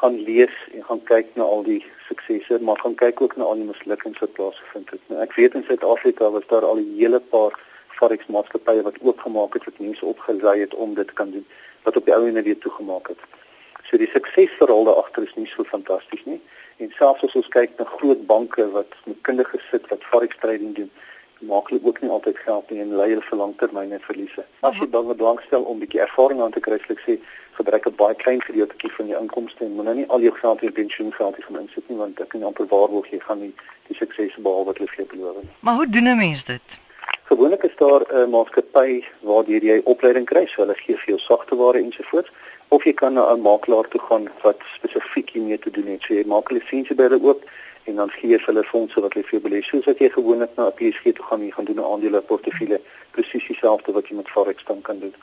gaan 0.00 0.18
lees 0.22 0.56
en 0.72 0.84
gaan 0.84 1.02
kyk 1.02 1.26
na 1.34 1.42
al 1.42 1.62
die 1.62 1.84
suksesse, 2.08 2.58
maar 2.60 2.78
gaan 2.82 2.94
kyk 2.94 3.20
ook 3.20 3.36
na 3.36 3.44
al 3.44 3.54
die 3.54 3.70
mislukkings 3.70 4.18
wat 4.18 4.32
plaasgevind 4.32 4.90
het. 4.90 5.00
Nou, 5.06 5.22
ek 5.22 5.32
weet 5.38 5.54
in 5.54 5.64
Suid-Afrika 5.68 6.30
was 6.30 6.46
daar 6.46 6.64
al 6.64 6.76
'n 6.82 6.94
hele 6.98 7.20
paar 7.20 7.54
forex 7.98 8.26
maatskappye 8.26 8.82
wat 8.88 9.00
oopgemaak 9.00 9.54
het 9.58 9.64
wat 9.68 9.78
mense 9.78 10.04
opgelei 10.04 10.60
het 10.60 10.74
om 10.74 10.94
dit 10.94 11.12
kan 11.12 11.30
doen 11.30 11.46
wat 11.86 11.96
op 11.96 12.04
die 12.04 12.14
ou 12.14 12.26
ene 12.26 12.42
weer 12.42 12.58
toegemaak 12.58 13.08
het. 13.08 13.20
So 13.86 13.96
die 13.96 14.10
suksesverhaal 14.10 14.88
daar 14.88 15.02
agter 15.02 15.22
is 15.22 15.34
nie 15.34 15.46
so 15.46 15.64
fantasties 15.64 16.24
nie. 16.24 16.40
En 16.82 16.90
selfs 16.98 17.22
as 17.24 17.36
ons 17.40 17.48
kyk 17.54 17.78
na 17.78 17.86
groot 17.96 18.26
banke 18.26 18.64
wat 18.70 18.96
met 19.04 19.20
kundige 19.28 19.60
sit 19.70 19.86
wat 19.92 20.08
forex 20.10 20.36
trading 20.42 20.74
doen, 20.74 20.90
maak 21.38 21.68
hulle 21.70 21.80
ook 21.84 22.00
nie 22.02 22.10
altyd 22.10 22.38
geld 22.38 22.70
nie 22.70 22.80
en 22.80 22.94
lei 22.98 23.08
hulle 23.12 23.22
vir 23.28 23.38
langtermynse 23.38 24.00
verliese. 24.08 24.44
As 24.66 24.78
jy 24.80 24.88
dan 24.90 25.12
belangstel 25.12 25.62
om 25.62 25.76
'n 25.76 25.84
bietjie 25.84 26.00
ervaring 26.00 26.40
aan 26.42 26.56
te 26.56 26.60
kry, 26.60 26.78
sê 26.78 26.96
ek 26.96 27.20
gebruik 27.58 27.86
'n 27.86 27.94
baie 27.96 28.14
klein 28.14 28.42
gedeeltjie 28.42 28.92
van 28.92 29.06
jou 29.06 29.20
inkomste 29.22 29.64
en 29.64 29.72
moenie 29.72 29.94
nie 29.94 30.08
al 30.08 30.20
jou 30.20 30.34
geld 30.34 30.62
in 30.62 30.72
pensioengeld 30.72 31.44
gaan 31.44 31.60
insit 31.60 31.88
nie 31.88 31.98
want 31.98 32.16
dit 32.16 32.28
kan 32.28 32.42
amper 32.42 32.66
waarborg 32.66 33.10
jy 33.10 33.20
gaan 33.20 33.40
nie 33.40 33.54
die 33.88 33.96
sukses 33.96 34.36
behaal 34.36 34.64
wat 34.64 34.78
jy 34.78 34.86
vir 34.86 34.96
jou 34.96 35.08
beloof 35.12 35.36
nie. 35.42 35.50
Maar 35.60 35.74
hoe 35.74 35.88
doen 35.88 36.08
'n 36.08 36.16
mens 36.16 36.44
dit? 36.44 36.78
Gewoonlik 37.28 37.62
is 37.62 37.76
daar 37.76 38.02
'n 38.12 38.30
maatskappy 38.30 39.04
waardeur 39.20 39.62
jy 39.62 39.80
opleiding 39.84 40.26
kry, 40.26 40.46
so 40.46 40.60
hulle 40.62 40.74
gee 40.74 40.96
vir 40.96 41.08
jou 41.08 41.18
sagteware 41.18 41.78
ensovoorts 41.78 42.30
of 42.68 42.84
jy 42.84 42.92
kan 42.92 43.12
na 43.12 43.32
'n 43.32 43.40
makelaar 43.40 43.88
toe 43.88 44.00
gaan 44.00 44.28
wat 44.42 44.60
spesifiek 44.74 45.30
hiermee 45.30 45.58
te 45.58 45.70
doen 45.70 45.86
het. 45.86 46.02
So 46.02 46.14
jy 46.14 46.24
maak 46.26 46.50
'n 46.50 46.54
lisensie 46.54 46.96
by 46.96 47.02
hulle 47.02 47.22
oop 47.22 47.42
en 47.84 47.96
dan 47.96 48.10
gee 48.10 48.30
jy 48.30 48.38
vir 48.38 48.54
hulle 48.54 48.64
fondse 48.64 49.00
wat 49.00 49.14
jy 49.14 49.22
vir 49.22 49.40
belê. 49.40 49.62
Soos 49.62 49.84
wat 49.84 49.98
jy 49.98 50.10
gewoonlik 50.10 50.50
na 50.56 50.66
'n 50.66 50.74
PSG 50.78 51.12
toe 51.12 51.24
gaan, 51.24 51.42
jy 51.42 51.50
gaan 51.50 51.64
doen 51.64 51.80
'n 51.80 51.90
aandele 51.92 52.20
portefeulje 52.20 52.80
presies 53.10 53.46
dieselfde 53.46 53.92
wat 53.92 54.08
jy 54.08 54.14
met 54.16 54.30
forex 54.30 54.64
dan 54.64 54.82
kan 54.82 54.98
doen. 54.98 55.14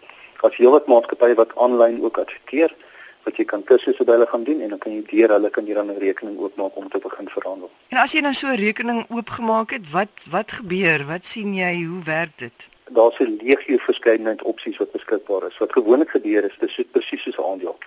As 0.41 0.57
jy 0.57 0.69
wat 0.69 0.87
maatskappye 0.87 1.35
wat 1.35 1.55
aanlyn 1.55 2.03
ook 2.03 2.17
adverteer 2.17 2.75
wat 3.23 3.37
jy 3.37 3.45
kan 3.45 3.63
kursusse 3.63 4.03
by 4.03 4.17
hulle 4.17 4.27
gaan 4.27 4.43
doen 4.43 4.61
en 4.61 4.69
dan 4.73 4.79
kan 4.79 4.93
jy 4.95 5.03
deur 5.11 5.33
hulle 5.35 5.49
kan 5.49 5.65
jy 5.65 5.73
dan 5.73 5.91
'n 5.91 5.99
rekening 5.99 6.37
oopmaak 6.39 6.75
om 6.75 6.89
te 6.89 6.99
begin 6.99 7.29
verhandel. 7.29 7.69
En 7.89 7.97
as 7.97 8.11
jy 8.11 8.21
nou 8.21 8.33
so 8.33 8.47
'n 8.47 8.55
rekening 8.55 9.05
oopgemaak 9.09 9.71
het, 9.71 9.91
wat 9.91 10.13
wat 10.29 10.51
gebeur? 10.51 11.05
Wat 11.05 11.25
sien 11.25 11.53
jy? 11.53 11.83
Hoe 11.83 12.03
werk 12.03 12.37
dit? 12.37 12.67
Daar's 12.89 13.19
'n 13.19 13.39
legio 13.43 13.77
verskeidenheid 13.77 14.41
opsies 14.43 14.77
wat 14.77 14.91
beskikbaar 14.91 15.47
is. 15.47 15.57
Wat 15.57 15.71
gewoonlik 15.71 16.09
gebeur 16.09 16.43
is 16.43 16.57
dis 16.59 16.85
presies 16.91 17.21
soos 17.21 17.37
'n 17.37 17.43
aandeel. 17.51 17.77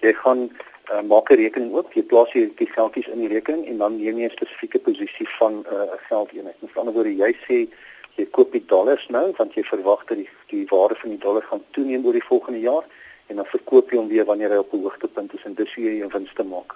Jy 0.00 0.12
gaan 0.12 0.50
uh, 0.92 1.02
maak 1.02 1.30
'n 1.30 1.34
rekening 1.34 1.72
oop, 1.72 1.92
jy 1.92 2.02
plaas 2.02 2.32
jy 2.32 2.52
die 2.56 2.70
geldjies 2.70 3.08
in 3.08 3.18
die 3.18 3.28
rekening 3.28 3.66
en 3.66 3.78
dan 3.78 3.96
neem 3.96 4.18
jy 4.18 4.24
'n 4.24 4.30
spesifieke 4.30 4.78
posisie 4.78 5.28
van 5.28 5.64
uh, 5.66 5.72
'n 5.72 5.88
uh, 5.94 6.00
geldeenheid. 6.08 6.56
Met 6.60 6.76
ander 6.76 6.94
woorde, 6.94 7.16
jy 7.16 7.32
sê 7.48 7.68
jy 8.16 8.26
koop 8.30 8.52
die 8.52 8.64
dollars 8.66 9.08
nou 9.08 9.32
want 9.36 9.54
jy 9.54 9.64
verwag 9.64 10.04
dat 10.08 10.16
die 10.16 10.28
die 10.52 10.64
waarde 10.70 10.94
van 10.94 11.10
die 11.10 11.18
dollar 11.18 11.42
gaan 11.42 11.64
toeneem 11.70 12.06
oor 12.06 12.16
die 12.16 12.28
volgende 12.28 12.60
jaar 12.60 12.84
en 13.26 13.36
dan 13.36 13.46
verkoop 13.46 13.90
jy 13.90 13.98
hom 13.98 14.08
weer 14.08 14.24
wanneer 14.24 14.50
hy 14.50 14.56
op 14.62 14.72
'n 14.72 14.82
hoogtepunt 14.82 15.34
is 15.34 15.44
en 15.44 15.54
dis 15.54 15.74
hoe 15.74 15.84
jy 15.84 15.98
jou 15.98 16.10
wins 16.12 16.32
te 16.34 16.44
maak. 16.44 16.74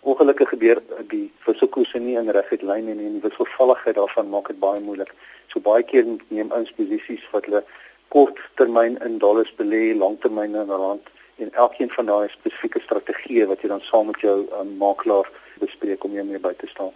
Ongelukkig 0.00 0.48
gebeur 0.48 0.82
die 1.08 1.32
wisselkoerse 1.46 1.98
nie 1.98 2.16
in 2.16 2.28
reguit 2.28 2.62
lyn 2.62 2.88
en 2.88 2.98
die 2.98 3.24
wisselvalligheid 3.28 3.96
daarvan 3.96 4.28
maak 4.28 4.48
dit 4.48 4.58
baie 4.58 4.80
moeilik. 4.80 5.14
So 5.48 5.60
baie 5.60 5.82
keer 5.82 6.04
neem 6.28 6.52
ons 6.52 6.72
posisies 6.72 7.24
wat 7.32 7.44
hulle 7.44 7.64
kort 8.08 8.38
termyn 8.54 8.98
in 9.04 9.18
dollars 9.18 9.52
belê, 9.56 9.94
langtermyn 9.96 10.54
in 10.54 10.68
rand 10.68 11.08
en 11.36 11.52
elkeen 11.52 11.90
van 11.90 12.06
daai 12.06 12.28
spesifieke 12.28 12.80
strategieë 12.80 13.46
wat 13.46 13.62
jy 13.62 13.68
dan 13.68 13.80
saam 13.80 14.06
met 14.06 14.20
jou 14.20 14.36
um, 14.60 14.76
makelaar 14.76 15.30
bespreek 15.62 16.04
om 16.04 16.12
jou 16.12 16.24
mee 16.24 16.38
by 16.38 16.52
te 16.58 16.68
staan. 16.70 16.92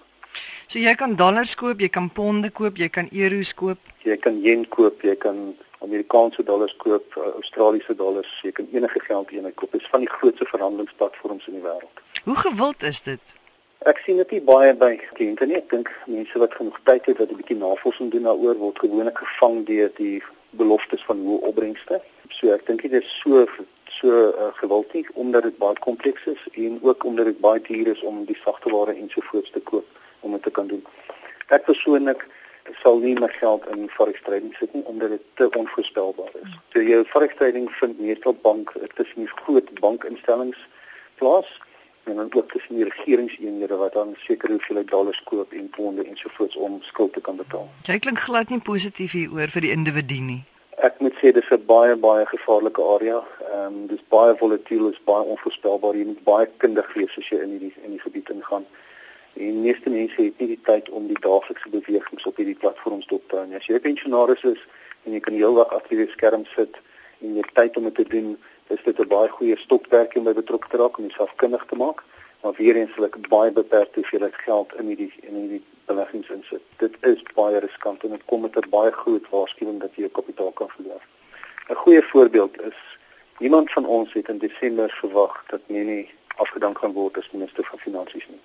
So 0.69 0.79
jy 0.79 0.95
kan 1.01 1.17
dollars 1.17 1.55
koop, 1.59 1.81
jy 1.81 1.89
kan 1.89 2.11
ponde 2.15 2.51
koop, 2.55 2.77
jy 2.79 2.91
kan 2.93 3.09
euros 3.11 3.55
koop, 3.57 3.81
jy 4.05 4.17
kan 4.21 4.39
yen 4.45 4.67
koop, 4.69 5.03
jy 5.03 5.17
kan 5.17 5.57
Amerikaanse 5.85 6.43
dollars 6.45 6.77
koop, 6.77 7.17
uh, 7.17 7.33
Australiese 7.35 7.95
dollars, 7.95 8.41
jy 8.43 8.53
kan 8.53 8.69
enige 8.73 9.01
geld 9.01 9.31
eenheid 9.31 9.55
koop. 9.55 9.73
Dit 9.73 9.81
is 9.81 9.91
van 9.91 10.01
die 10.01 10.11
grootste 10.11 10.45
verhandelingsplatforms 10.45 11.47
in 11.47 11.59
die 11.61 11.63
wêreld. 11.63 12.03
Hoe 12.25 12.37
gewild 12.37 12.83
is 12.83 13.03
dit? 13.03 13.21
Ek 13.87 14.01
sien 14.03 14.19
dit 14.19 14.45
baie 14.45 14.75
by 14.75 14.97
kliënte 15.15 15.47
nie. 15.47 15.57
Ek 15.61 15.71
dink 15.71 15.91
mense 16.11 16.39
wat 16.43 16.55
genoeg 16.59 16.81
tyd 16.89 17.07
het 17.07 17.19
wat 17.23 17.31
'n 17.31 17.39
bietjie 17.39 17.57
navorsing 17.57 18.11
doen 18.11 18.27
daaroor 18.27 18.59
word 18.59 18.79
gewoonlik 18.79 19.19
gevang 19.19 19.65
deur 19.67 19.91
die 19.97 20.23
beloftes 20.51 21.05
van 21.05 21.23
hoë 21.27 21.45
opbrengste. 21.51 22.01
So 22.29 22.51
ek 22.53 22.67
dink 22.67 22.83
dit 22.83 22.93
is 22.93 23.21
so 23.23 23.47
so 23.89 24.11
uh, 24.11 24.51
gewild 24.61 24.93
nie 24.93 25.07
omdat 25.15 25.43
dit 25.43 25.59
baie 25.59 25.79
kompleks 25.81 26.27
is 26.27 26.43
en 26.53 26.79
ook 26.83 27.05
omdat 27.05 27.25
dit 27.25 27.41
baie 27.41 27.61
duur 27.61 27.87
is 27.87 28.03
om 28.03 28.25
die 28.25 28.39
sagteware 28.45 28.95
ensovoorts 28.95 29.51
te 29.51 29.61
koop 29.61 29.87
om 30.21 30.33
dit 30.33 30.43
te 30.43 30.51
kan 30.51 30.67
doen. 30.67 30.85
Ek 31.49 31.65
persoonlik 31.65 32.27
sal 32.83 32.99
nie 32.99 33.15
my 33.21 33.29
geld 33.41 33.67
in 33.75 33.89
forex 33.89 34.21
trading 34.23 34.55
sit 34.59 34.73
nie 34.75 34.85
omdat 34.85 35.09
dit 35.09 35.25
te 35.35 35.51
onvoorspelbaar 35.59 36.35
is. 36.43 36.59
So 36.73 36.83
jou 36.83 37.05
forex 37.05 37.35
trading 37.37 37.71
vind 37.81 38.01
meestal 38.01 38.37
bank 38.43 38.73
tussen 38.95 39.25
die 39.25 39.33
groot 39.43 39.81
bankinstellings 39.81 40.59
plaas 41.15 41.51
en 42.05 42.17
dan 42.17 42.29
ook 42.33 42.53
tussen 42.53 42.75
die 42.75 42.85
regeringseenhede 42.85 43.77
wat 43.77 43.93
dan 43.93 44.15
seker 44.19 44.51
hoeveel 44.51 44.85
dollars 44.85 45.23
koop 45.23 45.53
en 45.53 45.69
ponde 45.71 46.05
ensovoorts 46.05 46.57
om 46.57 46.83
skuld 46.83 47.13
te 47.13 47.21
kan 47.21 47.37
betaal. 47.37 47.69
Jy 47.83 47.99
klink 47.99 48.19
glad 48.19 48.49
nie 48.49 48.61
positief 48.61 49.13
hieroor 49.13 49.53
vir 49.53 49.67
die 49.67 49.75
individu 49.75 50.21
nie. 50.31 50.41
Ek 50.87 51.01
moet 51.03 51.15
sê 51.21 51.33
dis 51.35 51.51
'n 51.51 51.65
baie 51.67 51.97
baie 51.97 52.27
gevaarlike 52.27 52.83
area. 52.95 53.23
Ehm 53.53 53.67
um, 53.67 53.87
dis 53.87 54.03
baie 54.09 54.37
volatiel, 54.37 54.89
is 54.89 55.01
baie 55.05 55.25
onvoorspelbaar. 55.25 55.97
Jy 55.97 56.05
moet 56.05 56.25
baie 56.25 56.47
kundig 56.57 56.95
wees 56.95 57.19
as 57.19 57.29
jy 57.29 57.39
in 57.43 57.51
hierdie 57.51 57.75
in 57.85 57.91
die 57.91 58.05
gebied 58.07 58.31
ingaan. 58.31 58.67
En 59.35 59.63
meeste 59.63 59.91
mense 59.91 60.23
het 60.23 60.39
nie 60.39 60.47
die 60.47 60.61
tyd 60.63 60.89
om 60.91 61.07
die 61.07 61.21
daaglikse 61.21 61.69
bewegings 61.69 62.27
op 62.27 62.37
hierdie 62.37 62.59
platforms 62.59 63.07
te 63.07 63.21
hou 63.31 63.47
nie. 63.47 63.57
As 63.57 63.67
jy 63.67 63.75
'n 63.75 63.81
pensionaris 63.81 64.43
is 64.43 64.61
en 65.05 65.13
jy 65.13 65.21
kan 65.21 65.35
heeldag 65.35 65.73
agter 65.73 65.97
die 65.97 66.11
skerm 66.11 66.45
sit 66.45 66.77
en 67.21 67.35
jy 67.37 67.43
tyd 67.55 67.77
om 67.77 67.85
dit 67.85 67.95
te 67.95 68.05
doen, 68.05 68.39
is 68.69 68.83
dit 68.85 68.99
'n 68.99 69.09
baie 69.09 69.29
goeie 69.29 69.57
stokperdjie 69.57 70.19
om 70.19 70.25
by 70.25 70.33
betrokke 70.33 70.69
te 70.69 70.77
raak 70.77 70.99
om 70.99 71.05
jouself 71.05 71.33
kundig 71.37 71.65
te 71.69 71.77
maak. 71.77 72.05
Maar 72.43 72.53
weer 72.53 72.77
eens 72.77 72.95
sal 72.95 73.05
ek 73.05 73.29
baie 73.29 73.51
beperk 73.51 73.95
hoeveel 73.95 74.29
geld 74.33 74.75
in 74.79 74.87
hierdie 74.87 75.13
in 75.23 75.35
hierdie 75.35 75.65
beleggings 75.87 76.29
insit. 76.31 76.63
Dit 76.77 76.95
is 77.01 77.23
baie 77.35 77.59
riskant 77.59 78.05
en 78.05 78.11
dit 78.11 78.25
kom 78.25 78.41
met 78.41 78.57
'n 78.57 78.71
baie 78.71 78.93
groot 78.93 79.29
waarskuwing 79.31 79.81
dat 79.81 79.95
jy 79.95 80.03
jou 80.03 80.13
kapitaal 80.13 80.53
kan 80.53 80.69
verloor. 80.69 81.03
'n 81.69 81.75
Goeie 81.75 82.03
voorbeeld 82.03 82.61
is 82.63 82.79
niemand 83.39 83.73
van 83.73 83.87
ons 83.87 84.13
het 84.13 84.29
in 84.29 84.39
Desember 84.39 84.91
verwag 84.91 85.45
dat 85.49 85.61
Nene 85.67 86.07
afgedank 86.37 86.79
gaan 86.79 86.93
word 86.93 87.19
as 87.19 87.31
minister 87.31 87.65
van 87.65 87.79
finansies 87.79 88.27
nie. 88.29 88.41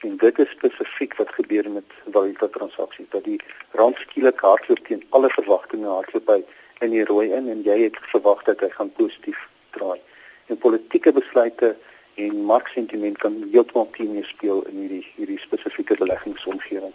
En 0.00 0.16
dit 0.16 0.38
is 0.38 0.50
spesifiek 0.50 1.16
wat 1.16 1.32
gebeur 1.34 1.70
met 1.70 1.96
valuta 2.12 2.48
transaksies 2.48 3.08
dat 3.10 3.24
die 3.24 3.40
rand 3.70 3.96
skielik 3.96 4.40
hardloop 4.40 4.86
teen 4.86 5.04
alle 5.10 5.30
verwagtinge 5.30 5.88
hardloop 5.88 6.26
by 6.26 6.40
in 6.80 6.90
die 6.90 7.04
rooi 7.04 7.30
in 7.32 7.48
en 7.48 7.62
jy 7.62 7.78
het 7.86 7.96
verwag 8.12 8.42
dat 8.44 8.60
hy 8.60 8.68
gaan 8.68 8.92
positief 8.92 9.48
draai. 9.70 10.00
En 10.46 10.58
politieke 10.58 11.12
besluite 11.12 11.76
en 12.14 12.44
marksentiment 12.44 13.18
kan 13.18 13.40
heeltemal 13.52 13.88
teen 13.96 14.20
speel 14.24 14.62
in 14.70 14.84
hierdie 14.84 15.06
hierdie 15.16 15.40
spesifieke 15.42 15.96
beleggingsomgewing. 15.98 16.94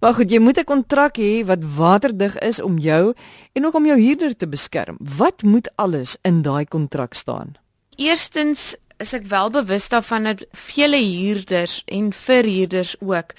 Maar 0.00 0.14
goed, 0.14 0.30
jy 0.30 0.38
moet 0.38 0.58
'n 0.58 0.64
kontrak 0.64 1.16
hê 1.16 1.44
wat 1.44 1.64
waterdig 1.76 2.38
is 2.38 2.60
om 2.60 2.78
jou 2.78 3.14
en 3.52 3.66
ook 3.66 3.74
om 3.74 3.86
jou 3.86 4.00
huurder 4.00 4.36
te 4.36 4.48
beskerm. 4.48 4.96
Wat 5.16 5.42
moet 5.42 5.70
alles 5.76 6.16
in 6.22 6.42
daai 6.42 6.64
kontrak 6.64 7.14
staan? 7.14 7.56
Eerstens 7.96 8.76
is 8.96 9.12
ek 9.12 9.24
wel 9.26 9.50
bewus 9.50 9.88
daarvan 9.88 10.24
dat 10.24 10.44
vele 10.52 10.96
huurders 10.96 11.82
en 11.86 12.12
verhuurders 12.12 13.00
ook 13.00 13.32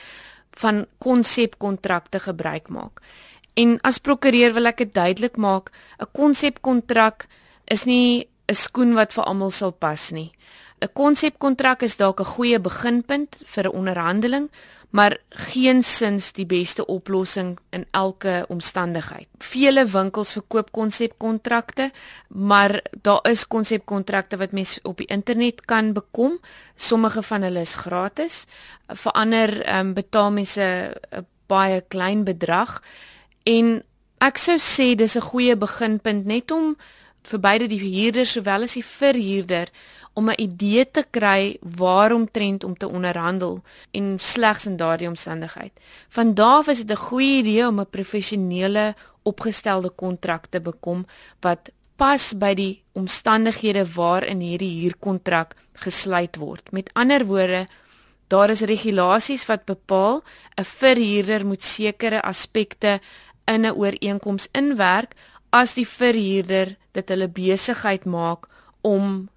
van 0.51 0.85
konsepkontrakte 0.97 2.19
gebruik 2.19 2.69
maak. 2.69 3.01
En 3.53 3.79
as 3.81 3.99
prokureur 3.99 4.53
wil 4.53 4.65
ek 4.65 4.77
dit 4.77 4.93
duidelik 4.93 5.37
maak, 5.37 5.71
'n 5.99 6.07
konsepkontrak 6.13 7.27
is 7.65 7.85
nie 7.85 8.27
'n 8.47 8.55
skoen 8.55 8.93
wat 8.93 9.13
vir 9.13 9.23
almal 9.23 9.51
sal 9.51 9.71
pas 9.71 10.11
nie. 10.11 10.31
'n 10.81 10.93
Konsepkontrak 10.93 11.83
is 11.83 11.97
dalk 11.97 12.19
'n 12.19 12.33
goeie 12.35 12.59
beginpunt 12.59 13.43
vir 13.45 13.65
'n 13.65 13.75
onderhandeling, 13.79 14.49
maar 14.89 15.17
geensins 15.29 16.31
die 16.31 16.45
beste 16.45 16.85
oplossing 16.85 17.59
in 17.69 17.85
elke 17.91 18.45
omstandigheid. 18.47 19.27
Vele 19.39 19.85
winkels 19.85 20.31
verkoop 20.31 20.71
konsepkontrakte, 20.71 21.91
maar 22.27 22.81
daar 23.01 23.19
is 23.23 23.47
konsepkontrakte 23.47 24.37
wat 24.37 24.51
mens 24.51 24.79
op 24.83 24.97
die 24.97 25.07
internet 25.07 25.65
kan 25.65 25.93
bekom. 25.93 26.39
Sommige 26.75 27.23
van 27.23 27.41
hulle 27.41 27.59
is 27.59 27.75
gratis. 27.75 28.45
Vir 28.87 29.11
ander 29.11 29.79
um, 29.79 29.93
betaal 29.93 30.31
mense 30.31 30.61
'n 31.11 31.25
baie 31.47 31.81
klein 31.87 32.23
bedrag. 32.23 32.81
En 33.43 33.83
ek 34.21 34.37
sou 34.37 34.57
sê 34.57 34.95
dis 34.95 35.15
'n 35.15 35.29
goeie 35.31 35.55
beginpunt 35.55 36.25
net 36.25 36.51
om 36.51 36.75
vir 37.23 37.39
beide 37.39 37.67
die 37.67 37.79
huurder 37.79 38.25
sowel 38.25 38.63
as 38.63 38.73
die 38.73 38.85
verhuurder 38.85 39.69
om 40.13 40.29
'n 40.29 40.41
idee 40.41 40.85
te 40.91 41.05
kry 41.09 41.57
waarom 41.61 42.31
trend 42.31 42.63
om 42.63 42.77
te 42.77 42.87
onderhandel 42.87 43.61
en 43.91 44.19
slegs 44.19 44.65
in 44.65 44.77
daardie 44.77 45.07
omstandigheid. 45.07 45.71
Van 46.09 46.33
daardie 46.33 46.59
af 46.59 46.67
is 46.67 46.85
dit 46.85 46.91
'n 46.91 47.05
goeie 47.07 47.37
idee 47.37 47.67
om 47.67 47.79
'n 47.79 47.89
professionele 47.89 48.95
opgestelde 49.23 49.89
kontrak 49.89 50.45
te 50.49 50.59
bekom 50.59 51.05
wat 51.39 51.71
pas 51.95 52.33
by 52.37 52.53
die 52.53 52.81
omstandighede 52.91 53.85
waarin 53.93 54.39
hierdie 54.39 54.81
huurkontrak 54.81 55.55
gesluit 55.73 56.35
word. 56.35 56.71
Met 56.71 56.89
ander 56.93 57.25
woorde, 57.25 57.67
daar 58.27 58.49
is 58.49 58.61
regulasies 58.61 59.45
wat 59.45 59.65
bepaal 59.65 60.23
'n 60.57 60.63
verhuurder 60.63 61.45
moet 61.45 61.63
sekere 61.63 62.21
aspekte 62.21 62.99
in 63.51 63.65
'n 63.65 63.75
ooreenkoms 63.75 64.47
inwerk 64.51 65.13
as 65.51 65.75
die 65.75 65.87
verhuurder 65.87 66.77
dit 66.95 67.09
hulle 67.09 67.27
besigheid 67.27 68.05
maak 68.05 68.47
om 68.81 69.29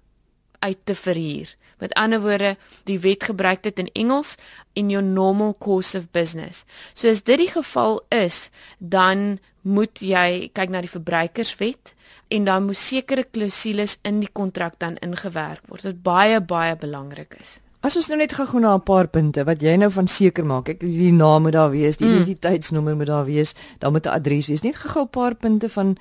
uit 0.59 0.77
te 0.83 0.95
verhuur. 0.95 1.55
Met 1.77 1.93
ander 1.93 2.21
woorde, 2.21 2.55
die 2.83 2.99
wet 2.99 3.23
gebruik 3.23 3.63
dit 3.63 3.79
in 3.79 3.89
Engels 3.93 4.35
in 4.73 4.89
your 4.89 5.03
normal 5.03 5.55
course 5.59 5.97
of 5.97 6.11
business. 6.11 6.63
So 6.93 7.09
as 7.09 7.23
dit 7.23 7.37
die 7.37 7.51
geval 7.51 7.99
is, 8.09 8.49
dan 8.79 9.39
moet 9.61 9.99
jy 9.99 10.49
kyk 10.53 10.69
na 10.69 10.81
die 10.85 10.91
verbruikerswet 10.91 11.93
en 12.27 12.47
dan 12.47 12.65
moet 12.65 12.79
sekere 12.79 13.23
klousules 13.23 13.97
in 14.01 14.19
die 14.19 14.31
kontrak 14.31 14.79
dan 14.79 14.97
ingewerk 15.05 15.65
word 15.67 15.83
wat 15.89 16.01
baie 16.05 16.41
baie 16.41 16.75
belangrik 16.75 17.35
is. 17.41 17.59
As 17.85 17.93
ons 17.93 18.07
nou 18.09 18.17
net 18.17 18.31
gou 18.33 18.59
na 18.59 18.73
'n 18.73 18.81
paar 18.81 19.07
punte 19.07 19.43
wat 19.45 19.61
jy 19.61 19.75
nou 19.77 19.91
van 19.91 20.07
seker 20.07 20.45
maak, 20.45 20.69
ek 20.69 20.79
die 20.79 21.11
naam 21.13 21.43
moet 21.43 21.53
daar 21.53 21.69
wees, 21.69 21.97
die 21.97 22.07
mm. 22.07 22.13
identiteitsnommer 22.13 22.95
moet 22.95 23.05
daar 23.05 23.25
wees, 23.25 23.53
dan 23.79 23.91
moet 23.91 24.05
'n 24.05 24.09
adres 24.09 24.47
wees. 24.47 24.63
Net 24.63 24.75
gou 24.75 25.03
'n 25.03 25.09
paar 25.09 25.35
punte 25.35 25.69
van 25.69 25.97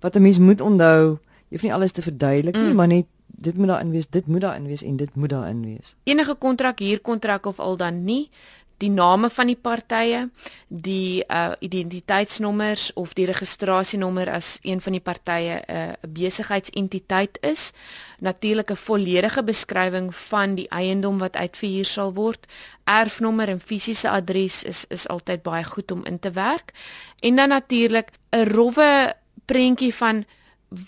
wat 0.00 0.14
'n 0.14 0.22
mens 0.22 0.38
moet 0.38 0.60
onthou. 0.60 1.18
Jy 1.48 1.58
hoef 1.58 1.62
nie 1.62 1.72
alles 1.72 1.92
te 1.92 2.02
verduidelik 2.02 2.54
nie, 2.54 2.70
mm. 2.70 2.76
maar 2.76 2.86
net 2.86 3.06
dit 3.26 3.56
moet 3.56 3.68
daarin 3.68 3.90
wees, 3.90 4.06
dit 4.06 4.26
moet 4.26 4.40
daarin 4.40 4.66
wees 4.66 4.82
en 4.82 4.96
dit 4.96 5.14
moet 5.14 5.28
daarin 5.28 5.64
wees. 5.64 5.94
Enige 6.04 6.34
kontrak, 6.34 6.78
huurkontrak 6.78 7.46
of 7.46 7.58
al 7.58 7.76
dan 7.76 8.04
nie 8.04 8.30
die 8.78 8.90
name 8.90 9.30
van 9.30 9.46
die 9.46 9.58
partye, 9.60 10.28
die 10.68 11.24
uh 11.28 11.52
identiteitsnommers 11.60 12.90
of 12.94 13.14
die 13.14 13.26
registrasienommer 13.26 14.30
as 14.30 14.58
een 14.62 14.80
van 14.80 14.92
die 14.92 15.00
partye 15.00 15.62
'n 15.62 15.74
uh, 15.74 15.92
besigheidsentiteit 16.08 17.38
is, 17.40 17.72
natuurlik 18.18 18.70
'n 18.70 18.76
volledige 18.76 19.42
beskrywing 19.42 20.14
van 20.14 20.54
die 20.54 20.68
eiendom 20.68 21.18
wat 21.18 21.36
uitverhuur 21.36 21.84
sal 21.84 22.12
word, 22.12 22.46
erfnommer 22.84 23.48
en 23.48 23.60
fisiese 23.60 24.10
adres 24.10 24.62
is 24.62 24.84
is 24.88 25.08
altyd 25.08 25.42
baie 25.42 25.64
goed 25.64 25.90
om 25.90 26.04
in 26.04 26.18
te 26.18 26.30
werk. 26.30 26.72
En 27.20 27.36
dan 27.36 27.48
natuurlik 27.48 28.10
'n 28.30 28.44
rowwe 28.44 29.14
prentjie 29.44 29.94
van 29.94 30.24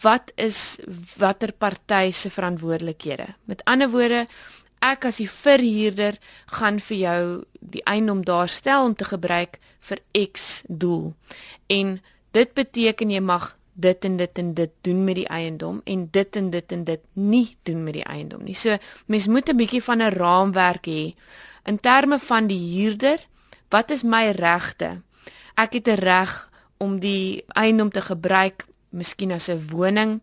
wat 0.03 0.33
is 0.35 0.79
watter 1.17 1.53
party 1.53 2.11
se 2.11 2.31
verantwoordelikhede. 2.31 3.27
Met 3.45 3.65
ander 3.65 3.91
woorde, 3.91 4.27
ek 4.81 5.05
as 5.05 5.17
die 5.17 5.31
verhuurder 5.31 6.19
gaan 6.59 6.81
vir 6.81 6.97
jou 6.97 7.45
die 7.61 7.83
eiendom 7.85 8.25
daar 8.25 8.49
stel 8.49 8.85
om 8.85 8.95
te 8.95 9.05
gebruik 9.05 9.59
vir 9.81 10.03
X 10.33 10.63
doel. 10.69 11.15
En 11.67 12.01
dit 12.33 12.55
beteken 12.55 13.11
jy 13.11 13.21
mag 13.21 13.57
dit 13.77 14.05
en 14.05 14.17
dit 14.17 14.39
en 14.39 14.55
dit 14.55 14.73
doen 14.89 15.05
met 15.05 15.19
die 15.19 15.29
eiendom 15.29 15.81
en 15.85 16.07
dit 16.11 16.37
en 16.37 16.51
dit 16.51 16.73
en 16.73 16.85
dit 16.85 17.03
nie 17.13 17.57
doen 17.69 17.83
met 17.85 17.99
die 17.99 18.07
eiendom 18.09 18.45
nie. 18.45 18.55
So 18.55 18.77
mens 19.07 19.27
moet 19.29 19.49
'n 19.49 19.57
bietjie 19.57 19.83
van 19.83 20.03
'n 20.03 20.13
raamwerk 20.13 20.87
hê 20.87 21.15
in 21.65 21.81
terme 21.81 22.19
van 22.19 22.47
die 22.47 22.81
huurder. 22.81 23.19
Wat 23.69 23.91
is 23.91 24.03
my 24.03 24.31
regte? 24.31 25.03
Ek 25.55 25.73
het 25.73 25.89
'n 25.89 26.01
reg 26.01 26.51
om 26.79 26.99
die 26.99 27.45
eiendom 27.49 27.91
te 27.91 28.01
gebruik 28.01 28.67
miskien 28.91 29.33
as 29.33 29.49
'n 29.49 29.69
woning 29.71 30.21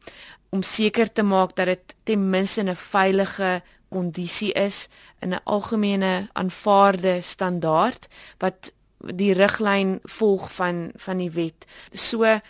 om 0.54 0.62
seker 0.62 1.10
te 1.10 1.24
maak 1.26 1.56
dat 1.58 1.72
dit 1.72 1.96
ten 2.04 2.30
minste 2.30 2.62
'n 2.62 2.76
veilige 2.76 3.62
kondisie 3.90 4.54
is 4.54 4.88
in 5.22 5.34
'n 5.34 5.44
algemene 5.44 6.30
aanvaarde 6.34 7.22
standaard 7.22 8.08
wat 8.38 8.72
die 8.98 9.34
riglyn 9.34 10.00
volg 10.04 10.52
van 10.52 10.92
van 10.96 11.18
die 11.18 11.32
wet. 11.32 11.66
So 11.92 12.24
'n 12.24 12.42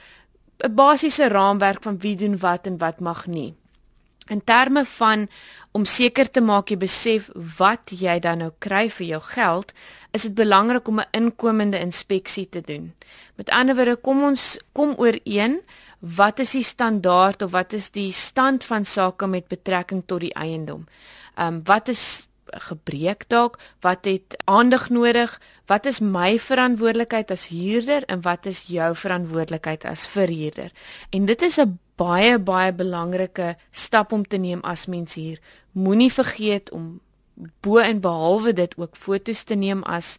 basiese 0.75 1.27
raamwerk 1.27 1.83
van 1.83 1.99
wie 1.99 2.15
doen 2.15 2.37
wat 2.37 2.67
en 2.67 2.77
wat 2.77 2.99
mag 2.99 3.27
nie. 3.27 3.53
In 4.27 4.43
terme 4.43 4.85
van 4.85 5.27
om 5.71 5.85
seker 5.85 6.31
te 6.31 6.41
maak 6.41 6.69
jy 6.69 6.77
besef 6.77 7.29
wat 7.57 7.91
jy 7.91 8.19
dan 8.19 8.37
nou 8.37 8.51
kry 8.59 8.89
vir 8.89 9.05
jou 9.07 9.21
geld, 9.21 9.73
is 10.11 10.21
dit 10.21 10.35
belangrik 10.35 10.87
om 10.87 10.99
'n 10.99 11.11
inkomende 11.11 11.79
inspeksie 11.79 12.49
te 12.49 12.61
doen. 12.61 12.93
Met 13.35 13.49
ander 13.49 13.75
woorde, 13.75 13.95
kom 13.95 14.23
ons 14.23 14.59
kom 14.71 14.93
ooreen 14.97 15.61
wat 16.03 16.39
is 16.39 16.51
die 16.51 16.63
standaard 16.63 17.41
of 17.41 17.51
wat 17.51 17.73
is 17.73 17.89
die 17.95 18.11
stand 18.11 18.63
van 18.63 18.85
sake 18.85 19.27
met 19.27 19.47
betrekking 19.47 20.03
tot 20.05 20.19
die 20.19 20.33
eiendom? 20.35 20.87
Ehm 21.35 21.53
um, 21.53 21.61
wat 21.63 21.87
is 21.87 22.27
gebreek 22.53 23.23
dalk? 23.27 23.59
Wat 23.81 24.05
het 24.05 24.35
aandag 24.45 24.89
nodig? 24.89 25.41
Wat 25.65 25.85
is 25.85 25.99
my 25.99 26.39
verantwoordelikheid 26.39 27.31
as 27.31 27.47
huurder 27.47 28.03
en 28.05 28.21
wat 28.21 28.45
is 28.45 28.65
jou 28.67 28.95
verantwoordelikheid 28.95 29.85
as 29.85 30.07
verhuurder? 30.07 30.71
En 31.09 31.25
dit 31.25 31.41
is 31.41 31.57
'n 31.57 31.79
baie 31.95 32.39
baie 32.39 32.73
belangrike 32.73 33.55
stap 33.71 34.11
om 34.11 34.27
te 34.27 34.37
neem 34.37 34.59
as 34.59 34.85
mens 34.85 35.13
hier. 35.13 35.39
Moenie 35.71 36.13
vergeet 36.13 36.71
om 36.71 36.99
bo 37.61 37.77
en 37.77 37.99
behalwe 37.99 38.53
dit 38.53 38.77
ook 38.77 38.95
fotos 38.95 39.43
te 39.43 39.55
neem 39.55 39.83
as 39.83 40.17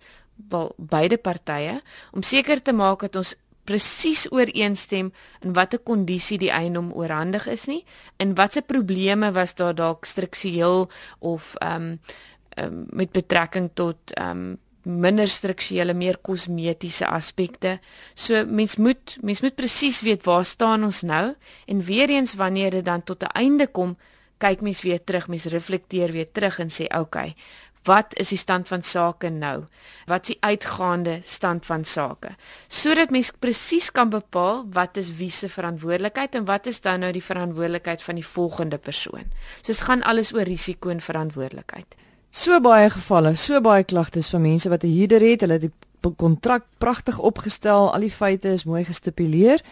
wel 0.48 0.72
beide 0.76 1.16
partye 1.16 1.82
om 2.12 2.22
seker 2.22 2.62
te 2.62 2.72
maak 2.72 3.00
dat 3.00 3.16
ons 3.16 3.34
presies 3.64 4.26
ooreenstem 4.30 5.12
in 5.40 5.52
watter 5.52 5.78
kondisie 5.78 6.38
die 6.38 6.52
eiendom 6.52 6.92
oorhandig 6.92 7.46
is 7.46 7.66
nie 7.66 7.84
en 8.16 8.34
watse 8.34 8.62
probleme 8.62 9.32
was 9.32 9.54
daar 9.54 9.74
dalk 9.74 10.04
struktureel 10.04 10.90
of 11.18 11.54
ehm 11.60 11.82
um, 11.82 11.98
um, 12.56 12.84
met 12.90 13.12
betrekking 13.12 13.70
tot 13.74 14.14
ehm 14.14 14.30
um, 14.30 14.58
minder 14.84 15.28
strukturele 15.28 15.94
meer 15.96 16.18
kosmetiese 16.20 17.06
aspekte. 17.08 17.78
So 18.14 18.44
mens 18.44 18.76
moet 18.76 19.16
mens 19.24 19.40
moet 19.40 19.56
presies 19.56 20.02
weet 20.04 20.24
waar 20.24 20.44
staan 20.44 20.84
ons 20.84 21.00
nou 21.02 21.34
en 21.66 21.84
weer 21.84 22.10
eens 22.12 22.34
wanneer 22.34 22.70
dit 22.70 22.84
dan 22.84 23.02
tot 23.02 23.22
'n 23.22 23.32
einde 23.32 23.66
kom, 23.66 23.96
kyk 24.38 24.60
mens 24.60 24.82
weer 24.82 25.04
terug, 25.04 25.28
mens 25.28 25.44
reflekteer 25.44 26.12
weer 26.12 26.28
terug 26.32 26.58
en 26.58 26.70
sê 26.70 26.84
okay, 26.98 27.34
wat 27.84 28.16
is 28.18 28.28
die 28.32 28.38
stand 28.38 28.68
van 28.68 28.82
sake 28.82 29.28
nou? 29.30 29.64
Wat 30.08 30.22
is 30.22 30.34
die 30.34 30.38
uitgaande 30.40 31.18
stand 31.24 31.66
van 31.66 31.84
sake? 31.84 32.34
Sodat 32.68 33.10
mens 33.10 33.32
presies 33.38 33.90
kan 33.92 34.08
bepaal 34.10 34.64
wat 34.72 34.96
is 34.96 35.12
wie 35.18 35.30
se 35.30 35.48
verantwoordelikheid 35.48 36.34
en 36.34 36.44
wat 36.44 36.66
is 36.66 36.80
dan 36.80 37.00
nou 37.04 37.12
die 37.12 37.24
verantwoordelikheid 37.24 38.02
van 38.02 38.14
die 38.14 38.26
volgende 38.26 38.78
persoon. 38.78 39.28
So 39.62 39.72
dit 39.72 39.80
gaan 39.80 40.02
alles 40.02 40.32
oor 40.34 40.48
risiko 40.48 40.88
en 40.88 41.00
verantwoordelikheid. 41.00 41.94
So 42.30 42.60
baie 42.60 42.90
gevalle, 42.90 43.36
so 43.36 43.60
baie 43.60 43.84
klagtes 43.84 44.28
van 44.32 44.42
mense 44.42 44.68
wat 44.68 44.82
'n 44.84 44.90
huurder 44.90 45.20
het, 45.20 45.40
hulle 45.40 45.52
het 45.52 45.62
die 45.62 45.72
kontrak 46.16 46.64
pragtig 46.78 47.18
opgestel, 47.18 47.92
al 47.92 48.00
die 48.00 48.10
feite 48.10 48.48
is 48.48 48.64
mooi 48.64 48.84
gestipuleer. 48.84 49.62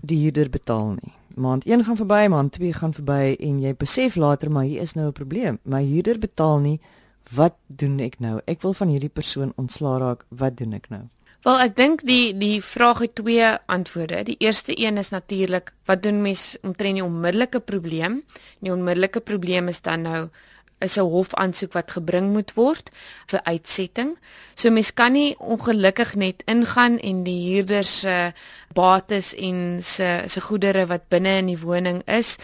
Die 0.00 0.18
huurder 0.22 0.50
betaal 0.50 0.90
nie. 0.90 1.12
Maand 1.34 1.64
1 1.64 1.84
gaan 1.84 1.96
verby, 1.96 2.26
maand 2.28 2.52
2 2.52 2.72
gaan 2.72 2.92
verby 2.92 3.36
en 3.38 3.60
jy 3.60 3.74
besef 3.74 4.16
later 4.16 4.50
maar 4.50 4.64
hier 4.64 4.80
is 4.80 4.94
nou 4.94 5.06
'n 5.06 5.12
probleem. 5.12 5.58
My 5.62 5.84
huurder 5.84 6.18
betaal 6.18 6.58
nie 6.58 6.80
wat 7.34 7.54
doen 7.66 7.98
ek 8.00 8.18
nou? 8.18 8.40
Ek 8.50 8.62
wil 8.62 8.74
van 8.74 8.88
hierdie 8.88 9.12
persoon 9.12 9.52
ontslaa 9.56 9.98
raak. 9.98 10.24
Wat 10.28 10.56
doen 10.58 10.72
ek 10.72 10.90
nou? 10.90 11.06
Wel, 11.46 11.58
ek 11.64 11.76
dink 11.76 12.02
die 12.04 12.34
die 12.36 12.58
vraag 12.60 12.98
het 13.00 13.14
twee 13.16 13.46
antwoorde. 13.72 14.22
Die 14.28 14.36
eerste 14.44 14.76
een 14.76 15.00
is 15.00 15.08
natuurlik, 15.08 15.72
wat 15.88 16.02
doen 16.02 16.20
mens 16.22 16.58
omtrent 16.62 17.00
die 17.00 17.04
onmiddellike 17.04 17.62
probleem? 17.64 18.20
Die 18.60 18.72
onmiddellike 18.72 19.22
probleem 19.24 19.72
is 19.72 19.80
dan 19.80 20.04
nou 20.04 20.28
is 20.80 20.96
'n 20.96 21.00
hofaansoek 21.12 21.72
wat 21.72 21.90
gebring 21.90 22.32
moet 22.32 22.52
word 22.54 22.90
vir 23.26 23.40
uitsetting. 23.44 24.16
So 24.54 24.70
mens 24.70 24.94
kan 24.94 25.12
nie 25.12 25.36
ongelukkig 25.38 26.14
net 26.14 26.42
ingaan 26.44 26.98
en 26.98 27.24
die 27.24 27.52
huurder 27.52 27.84
se 27.84 28.32
bates 28.72 29.34
en 29.34 29.78
se 29.82 30.22
se 30.26 30.40
goedere 30.40 30.86
wat 30.86 31.08
binne 31.08 31.36
in 31.38 31.46
die 31.46 31.60
woning 31.60 32.02
is 32.08 32.36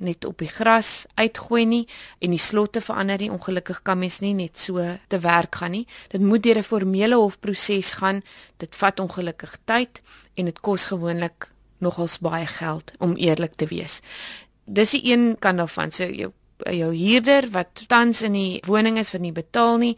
net 0.00 0.24
op 0.24 0.38
die 0.38 0.48
gras 0.48 1.04
uitgooi 1.14 1.64
nie 1.66 1.84
en 2.18 2.34
die 2.34 2.40
slotte 2.40 2.80
verander 2.80 3.20
nie. 3.20 3.30
Ongelukkig 3.30 3.82
kan 3.82 3.98
mens 3.98 4.20
nie 4.24 4.34
net 4.34 4.58
so 4.58 4.82
te 5.08 5.18
werk 5.20 5.60
gaan 5.60 5.76
nie. 5.76 5.86
Dit 6.08 6.20
moet 6.20 6.42
deur 6.42 6.58
'n 6.58 6.62
formele 6.62 7.14
hofproses 7.14 7.92
gaan. 7.92 8.22
Dit 8.56 8.76
vat 8.76 9.00
ongelukkig 9.00 9.56
tyd 9.64 10.00
en 10.34 10.44
dit 10.44 10.60
kos 10.60 10.86
gewoonlik 10.86 11.50
nogals 11.78 12.18
baie 12.18 12.46
geld 12.46 12.92
om 12.98 13.16
eerlik 13.16 13.54
te 13.56 13.66
wees. 13.66 14.00
Dis 14.64 14.90
die 14.90 15.12
een 15.12 15.36
kant 15.38 15.58
daarvan. 15.58 15.90
So 15.90 16.04
jou 16.04 16.32
jou 16.68 16.94
huurder 16.94 17.50
wat 17.50 17.84
tans 17.86 18.22
in 18.22 18.32
die 18.32 18.62
woning 18.66 18.98
is 18.98 19.12
wat 19.12 19.20
nie 19.20 19.32
betaal 19.32 19.78
nie, 19.78 19.96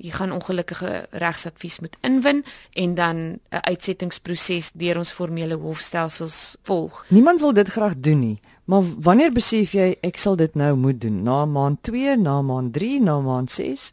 jy 0.00 0.10
gaan 0.16 0.32
ongelukkige 0.32 1.06
regsadvies 1.10 1.80
moet 1.80 1.96
inwin 2.06 2.44
en 2.72 2.94
dan 2.94 3.16
'n 3.16 3.40
uitsettingsproses 3.50 4.70
deur 4.74 4.98
ons 4.98 5.12
formele 5.12 5.54
hofstelsels 5.54 6.56
volg. 6.62 7.04
Niemand 7.08 7.40
wil 7.40 7.52
dit 7.52 7.68
graag 7.68 7.94
doen 7.96 8.18
nie. 8.18 8.40
Maar 8.64 8.82
wanneer 9.02 9.32
besef 9.32 9.72
jy 9.72 9.96
ek 10.00 10.18
sal 10.18 10.36
dit 10.36 10.54
nou 10.54 10.76
moet 10.76 11.00
doen? 11.00 11.22
Na 11.22 11.44
maand 11.44 11.82
2, 11.82 12.16
na 12.16 12.42
maand 12.42 12.72
3, 12.72 13.00
na 13.00 13.20
maand 13.20 13.50
6? 13.50 13.92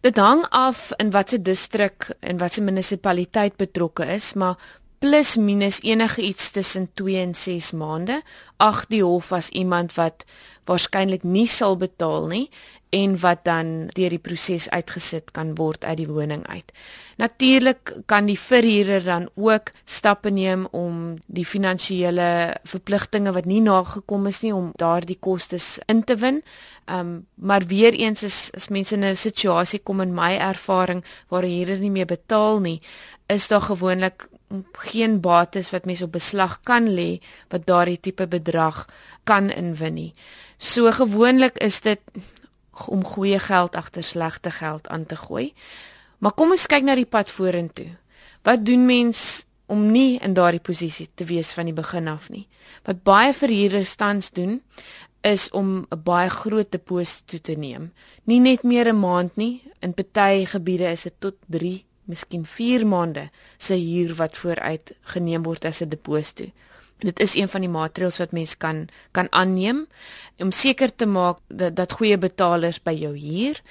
Dit 0.00 0.16
hang 0.16 0.46
af 0.48 0.90
in 0.96 1.10
watter 1.10 1.42
distrik 1.42 2.10
en 2.20 2.38
watter 2.38 2.62
munisipaliteit 2.62 3.56
betrokke 3.56 4.06
is, 4.06 4.34
maar 4.34 4.56
plus 5.00 5.36
minus 5.36 5.80
enige 5.82 6.22
iets 6.22 6.50
tussen 6.50 6.90
2 6.94 7.16
en 7.16 7.34
6 7.34 7.72
maande. 7.72 8.20
Ag 8.56 8.84
die 8.92 9.02
hof 9.02 9.32
as 9.32 9.48
iemand 9.48 9.94
wat 9.96 10.26
waarskynlik 10.68 11.22
nie 11.24 11.48
sal 11.48 11.78
betaal 11.80 12.26
nie 12.28 12.50
en 12.90 13.14
wat 13.22 13.44
dan 13.46 13.86
deur 13.94 14.12
die 14.12 14.20
proses 14.20 14.66
uitgesit 14.68 15.30
kan 15.32 15.54
word 15.56 15.86
uit 15.86 16.02
die 16.02 16.08
woning 16.10 16.42
uit. 16.50 16.72
Natuurlik 17.16 17.94
kan 18.10 18.26
die 18.26 18.38
verhuurder 18.38 19.04
dan 19.04 19.28
ook 19.34 19.70
stappe 19.84 20.30
neem 20.30 20.66
om 20.76 21.16
die 21.26 21.46
finansiële 21.46 22.58
verpligtinge 22.68 23.32
wat 23.32 23.48
nie 23.48 23.62
nagekom 23.62 24.26
is 24.26 24.42
nie 24.44 24.52
om 24.54 24.72
daardie 24.76 25.18
kostes 25.20 25.78
in 25.86 26.04
te 26.04 26.18
win. 26.20 26.42
Um 26.90 27.24
maar 27.34 27.64
weer 27.66 27.94
eens 27.94 28.22
is 28.26 28.50
as 28.56 28.68
mense 28.68 28.94
in 28.94 29.04
'n 29.04 29.16
situasie 29.16 29.80
kom 29.80 30.00
in 30.00 30.14
my 30.14 30.36
ervaring 30.36 31.04
waar 31.28 31.42
die 31.42 31.56
huurder 31.56 31.78
nie 31.78 31.90
meer 31.90 32.06
betaal 32.06 32.60
nie, 32.60 32.82
is 33.26 33.48
daar 33.48 33.62
gewoonlik 33.62 34.28
geen 34.72 35.20
bates 35.20 35.70
wat 35.70 35.86
mense 35.86 36.04
op 36.04 36.12
beslag 36.12 36.58
kan 36.66 36.88
lê 36.90 37.20
wat 37.48 37.66
daardie 37.66 38.00
tipe 38.00 38.26
bedrag 38.26 38.86
kan 39.24 39.50
inwin 39.50 39.94
nie. 39.94 40.14
So 40.58 40.90
gewoonlik 40.92 41.58
is 41.58 41.80
dit 41.80 42.00
om 42.86 43.04
goeie 43.04 43.38
geld 43.38 43.76
agter 43.76 44.02
slegte 44.02 44.50
geld 44.50 44.88
aan 44.88 45.06
te 45.06 45.16
gooi. 45.16 45.52
Maar 46.18 46.32
kom 46.32 46.50
ons 46.50 46.66
kyk 46.66 46.84
na 46.84 46.94
die 46.94 47.08
pad 47.08 47.30
vorentoe. 47.30 47.96
Wat 48.44 48.64
doen 48.64 48.86
mens 48.86 49.44
om 49.70 49.90
nie 49.92 50.18
in 50.20 50.34
daardie 50.34 50.60
posisie 50.60 51.08
te 51.14 51.24
wees 51.24 51.52
van 51.52 51.68
die 51.68 51.76
begin 51.76 52.08
af 52.08 52.28
nie? 52.30 52.46
Wat 52.84 53.02
baie 53.02 53.32
verhuurders 53.36 53.94
tans 53.94 54.30
doen 54.30 54.60
is 55.22 55.50
om 55.50 55.86
'n 55.90 56.02
baie 56.02 56.30
groot 56.30 56.72
deposito 56.72 57.22
toe 57.26 57.40
te 57.40 57.52
neem. 57.52 57.92
Nie 58.24 58.40
net 58.40 58.62
meer 58.62 58.88
'n 58.88 59.00
maand 59.00 59.36
nie, 59.36 59.62
in 59.80 59.94
party 59.94 60.44
gebiede 60.46 60.90
is 60.90 61.02
dit 61.02 61.14
tot 61.18 61.34
3, 61.46 61.84
miskien 62.10 62.46
4 62.46 62.86
maande 62.86 63.28
se 63.58 63.78
huur 63.78 64.14
wat 64.18 64.36
vooruit 64.36 64.92
geneem 65.14 65.46
word 65.46 65.64
as 65.64 65.80
'n 65.80 65.88
deposito. 65.88 66.50
Dit 67.00 67.20
is 67.20 67.34
een 67.34 67.48
van 67.48 67.64
die 67.64 67.70
maatreëls 67.72 68.18
wat 68.20 68.32
mens 68.36 68.56
kan 68.56 68.88
kan 69.10 69.30
aanneem 69.32 69.86
om 70.38 70.52
seker 70.52 70.94
te 70.94 71.06
maak 71.06 71.38
dat 71.48 71.76
dat 71.76 71.92
goeie 71.92 72.18
betalers 72.18 72.82
by 72.82 72.92
jou 72.92 73.16
huur. 73.16 73.62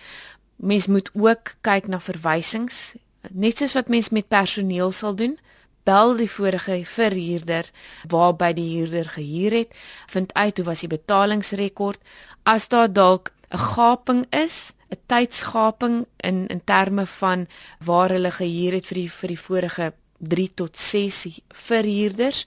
Mens 0.55 0.87
moet 0.87 1.09
ook 1.13 1.53
kyk 1.61 1.87
na 1.87 1.99
verwysings, 1.99 2.95
net 3.31 3.57
soos 3.57 3.73
wat 3.73 3.87
mens 3.87 4.09
met 4.09 4.27
personeel 4.27 4.91
sal 4.91 5.15
doen. 5.15 5.37
Bel 5.83 6.15
die 6.17 6.29
vorige 6.29 6.81
verhuurder 6.85 7.69
waarby 8.07 8.53
die 8.53 8.67
huurder 8.77 9.09
gehuur 9.09 9.51
het, 9.51 9.77
vind 10.07 10.33
uit 10.33 10.57
hoe 10.57 10.65
was 10.65 10.79
die 10.79 10.89
betalingsrekord. 10.89 12.01
As 12.43 12.67
daar 12.67 12.93
dalk 12.93 13.31
'n 13.49 13.57
gaping 13.57 14.25
is, 14.29 14.73
'n 14.89 15.01
tydsgaping 15.05 16.05
in 16.17 16.47
in 16.47 16.61
terme 16.63 17.05
van 17.05 17.47
waar 17.79 18.09
hulle 18.09 18.31
gehuur 18.31 18.73
het 18.73 18.87
vir 18.87 18.95
die 18.95 19.11
vir 19.11 19.27
die 19.27 19.39
vorige 19.39 19.93
3 20.17 20.53
tot 20.53 20.77
6 20.77 21.39
verhuurders, 21.47 22.45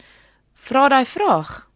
Vra 0.62 0.86
daai 0.88 1.06
vraag. 1.06 1.68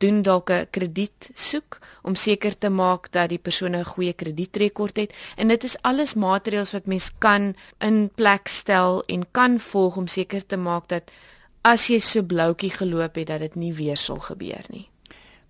Doen 0.00 0.22
dalk 0.22 0.50
'n 0.50 0.66
krediet 0.70 1.30
soek 1.34 1.78
om 2.02 2.14
seker 2.14 2.58
te 2.58 2.70
maak 2.70 3.12
dat 3.12 3.28
die 3.28 3.38
persoon 3.38 3.76
'n 3.76 3.84
goeie 3.84 4.12
kredietrekord 4.12 4.96
het 4.96 5.14
en 5.36 5.48
dit 5.48 5.64
is 5.64 5.76
alles 5.82 6.14
maatreëls 6.14 6.72
wat 6.72 6.86
mens 6.86 7.10
kan 7.18 7.54
in 7.78 8.10
plek 8.14 8.48
stel 8.48 9.02
en 9.06 9.30
kan 9.30 9.58
volg 9.58 9.96
om 9.96 10.06
seker 10.06 10.46
te 10.46 10.56
maak 10.56 10.88
dat 10.88 11.10
as 11.62 11.86
jy 11.86 11.98
so 12.00 12.22
bloukie 12.22 12.70
geloop 12.70 13.14
het 13.14 13.26
dat 13.26 13.38
dit 13.38 13.54
nie 13.54 13.74
weer 13.74 13.96
sal 13.96 14.18
gebeur 14.18 14.64
nie. 14.68 14.91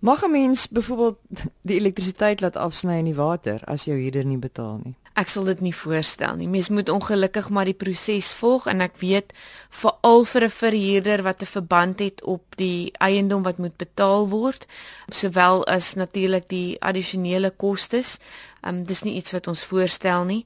Mag 0.03 0.23
'n 0.23 0.31
mens 0.31 0.67
byvoorbeeld 0.67 1.17
die 1.61 1.79
elektrisiteit 1.79 2.41
laat 2.41 2.55
afsny 2.55 2.97
in 2.97 3.05
die 3.05 3.15
water 3.15 3.61
as 3.63 3.83
jou 3.83 3.95
huurder 3.97 4.25
nie 4.25 4.37
betaal 4.37 4.79
nie? 4.83 4.95
Ek 5.13 5.27
sal 5.27 5.43
dit 5.43 5.59
nie 5.59 5.75
voorstel 5.75 6.35
nie. 6.35 6.47
Mens 6.47 6.69
moet 6.69 6.89
ongelukkig 6.89 7.49
maar 7.49 7.65
die 7.65 7.77
proses 7.77 8.33
volg 8.33 8.65
en 8.67 8.81
ek 8.81 8.97
weet 8.99 9.33
veral 9.69 10.25
vir 10.25 10.43
'n 10.43 10.49
verhuurder 10.49 11.23
wat 11.23 11.41
'n 11.41 11.45
verband 11.45 11.99
het 11.99 12.23
op 12.23 12.43
die 12.55 12.91
eiendom 12.99 13.43
wat 13.43 13.57
moet 13.57 13.77
betaal 13.77 14.29
word, 14.29 14.67
sowel 15.07 15.65
as 15.67 15.93
natuurlik 15.93 16.49
die 16.49 16.81
addisionele 16.81 17.49
kostes. 17.49 18.17
Ehm 18.61 18.75
um, 18.75 18.83
dis 18.83 19.03
nie 19.03 19.15
iets 19.15 19.31
wat 19.31 19.47
ons 19.47 19.63
voorstel 19.63 20.23
nie. 20.23 20.45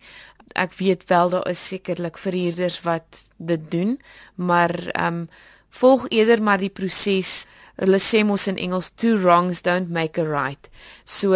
Ek 0.53 0.73
weet 0.73 1.09
wel 1.09 1.29
daar 1.29 1.49
is 1.49 1.67
sekerlik 1.67 2.17
verhuurders 2.17 2.81
wat 2.81 3.25
dit 3.37 3.71
doen, 3.71 3.99
maar 4.35 4.87
ehm 4.87 5.13
um, 5.13 5.29
volg 5.69 6.05
eerder 6.09 6.41
maar 6.41 6.57
die 6.57 6.69
proses 6.69 7.45
hulle 7.77 7.99
sê 8.01 8.23
mos 8.25 8.47
in 8.47 8.57
Engels 8.57 8.91
two 8.95 9.17
wrongs 9.17 9.61
don't 9.61 9.89
make 9.89 10.21
a 10.21 10.25
right. 10.25 10.69
So 11.05 11.35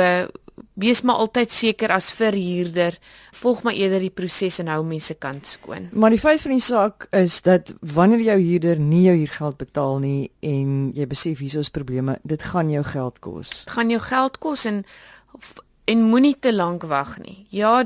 wees 0.74 1.02
maar 1.02 1.22
altyd 1.22 1.52
seker 1.54 1.92
as 1.94 2.10
verhuurder, 2.16 2.98
volg 3.42 3.64
maar 3.66 3.78
eerder 3.78 4.02
die 4.04 4.14
proses 4.14 4.60
en 4.62 4.70
hou 4.72 4.82
mense 4.86 5.16
kant 5.22 5.48
skoon. 5.48 5.90
Maar 5.92 6.16
die 6.16 6.22
feit 6.22 6.42
van 6.44 6.56
die 6.56 6.64
saak 6.64 7.08
is 7.18 7.42
dat 7.46 7.74
wanneer 7.82 8.24
jou 8.26 8.38
huurder 8.40 8.82
nie 8.82 9.06
jou 9.08 9.16
huurgeld 9.18 9.58
betaal 9.62 10.00
nie 10.04 10.32
en 10.46 10.92
jy 10.98 11.08
besef 11.10 11.42
hier 11.44 11.60
is 11.62 11.74
probleme, 11.74 12.18
dit 12.24 12.44
gaan 12.54 12.72
jou 12.74 12.84
geld 12.88 13.20
kos. 13.20 13.56
Dit 13.66 13.76
gaan 13.78 13.94
jou 13.94 14.02
geld 14.02 14.38
kos 14.44 14.68
en 14.70 14.86
en 15.92 16.04
moenie 16.08 16.38
te 16.40 16.54
lank 16.54 16.86
wag 16.88 17.18
nie. 17.20 17.46
Ja, 17.50 17.84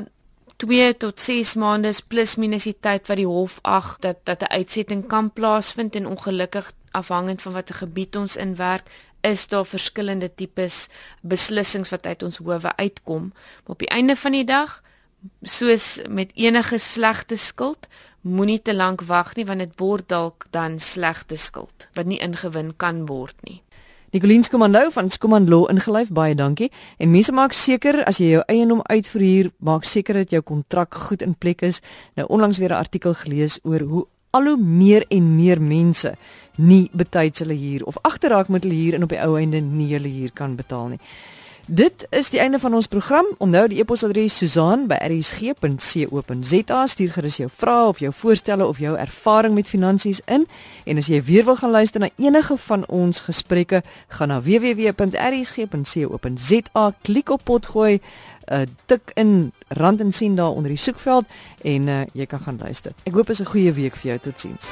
2 0.61 0.97
tot 0.97 1.19
6 1.19 1.55
maande 1.59 1.91
plus 2.07 2.35
minus 2.39 2.67
die 2.67 2.75
tyd 2.79 3.07
wat 3.09 3.19
die 3.19 3.27
hof 3.27 3.59
ag 3.63 3.95
dat 4.03 4.23
dat 4.23 4.41
'n 4.41 4.53
uitsetting 4.59 5.07
kan 5.07 5.31
plaasvind 5.31 5.95
en 5.95 6.07
ongelukkig 6.07 6.71
afhangend 6.95 7.41
van 7.41 7.53
watter 7.57 7.75
gebied 7.81 8.15
ons 8.15 8.37
in 8.39 8.55
werk 8.55 8.89
is 9.25 9.47
daar 9.51 9.65
verskillende 9.65 10.29
tipes 10.35 10.85
beslissings 11.21 11.91
wat 11.93 12.05
uit 12.05 12.23
ons 12.23 12.37
howe 12.37 12.75
uitkom 12.75 13.31
maar 13.33 13.75
op 13.77 13.83
die 13.83 13.93
einde 13.93 14.15
van 14.15 14.37
die 14.37 14.45
dag 14.47 14.81
soos 15.41 15.99
met 16.09 16.31
enige 16.35 16.77
slegte 16.77 17.37
skuld 17.37 17.87
moenie 18.21 18.61
te 18.61 18.73
lank 18.75 19.05
wag 19.09 19.35
nie 19.35 19.45
want 19.45 19.63
dit 19.65 19.77
word 19.81 20.09
dalk 20.09 20.47
dan 20.55 20.79
slegte 20.79 21.37
skuld 21.37 21.87
wat 21.93 22.09
nie 22.09 22.21
ingewin 22.21 22.73
kan 22.77 23.05
word 23.09 23.37
nie 23.43 23.61
Nicoline 24.15 24.43
Skomando 24.43 24.89
van 24.95 25.09
Skoman 25.09 25.49
Law 25.49 25.65
ingelyf 25.67 26.07
baie 26.15 26.35
dankie. 26.39 26.69
En 27.03 27.09
mense 27.11 27.33
maak 27.35 27.51
seker 27.51 27.97
as 28.07 28.21
jy 28.21 28.29
jou 28.29 28.43
eiendom 28.47 28.79
uitverhuur, 28.87 29.49
maak 29.59 29.83
seker 29.83 30.21
dat 30.21 30.31
jou 30.31 30.39
kontrak 30.39 30.95
goed 31.09 31.25
in 31.25 31.33
plek 31.35 31.65
is. 31.67 31.81
Nou 32.15 32.27
onlangs 32.31 32.61
weer 32.63 32.71
'n 32.71 32.79
artikel 32.79 33.13
gelees 33.13 33.59
oor 33.63 33.83
hoe 33.83 34.05
al 34.31 34.45
hoe 34.45 34.57
meer 34.57 35.05
en 35.09 35.35
meer 35.35 35.61
mense 35.61 36.15
nie 36.55 36.89
betyds 36.91 37.39
hulle 37.39 37.53
huur 37.53 37.85
of 37.85 37.97
agterraak 38.01 38.47
met 38.47 38.63
hulle 38.63 38.75
huur 38.75 38.93
en 38.93 39.03
op 39.03 39.09
die 39.09 39.21
ou 39.21 39.37
einde 39.37 39.61
nie 39.61 39.93
hulle 39.93 40.09
huur 40.09 40.31
kan 40.33 40.55
betaal 40.55 40.87
nie. 40.87 40.99
Dit 41.67 42.07
is 42.09 42.29
die 42.29 42.39
einde 42.39 42.59
van 42.59 42.73
ons 42.73 42.87
program. 42.87 43.25
Onthou 43.37 43.67
die 43.67 43.79
e-posadres 43.79 44.37
susan@rsg.co.za. 44.37 46.87
Stuur 46.87 47.11
gerus 47.11 47.37
jou 47.37 47.49
vrae 47.49 47.87
of 47.87 47.99
jou 47.99 48.13
voorstelle 48.13 48.65
of 48.65 48.79
jou 48.79 48.97
ervaring 48.97 49.53
met 49.53 49.67
finansies 49.67 50.21
in. 50.25 50.47
En 50.83 50.97
as 50.97 51.05
jy 51.05 51.23
weer 51.23 51.45
wil 51.45 51.55
gaan 51.55 51.71
luister 51.71 51.99
na 51.99 52.09
enige 52.15 52.57
van 52.57 52.87
ons 52.87 53.19
gesprekke, 53.19 53.83
gaan 54.07 54.27
na 54.27 54.41
www.rsg.co.za, 54.41 54.93
klik 57.01 57.29
op 57.29 57.41
potgooi, 57.43 57.99
uh, 58.51 58.61
tik 58.85 59.11
in 59.13 59.51
rand 59.67 59.99
en 59.99 60.11
sien 60.11 60.35
daar 60.35 60.51
onder 60.51 60.69
die 60.69 60.79
soekveld 60.79 61.25
en 61.61 61.87
uh, 61.87 62.01
jy 62.13 62.25
kan 62.25 62.39
gaan 62.39 62.57
luister. 62.61 62.91
Ek 63.03 63.13
hoop 63.13 63.29
is 63.29 63.39
'n 63.39 63.45
goeie 63.45 63.73
week 63.73 63.95
vir 63.95 64.07
jou. 64.07 64.19
Totsiens. 64.19 64.69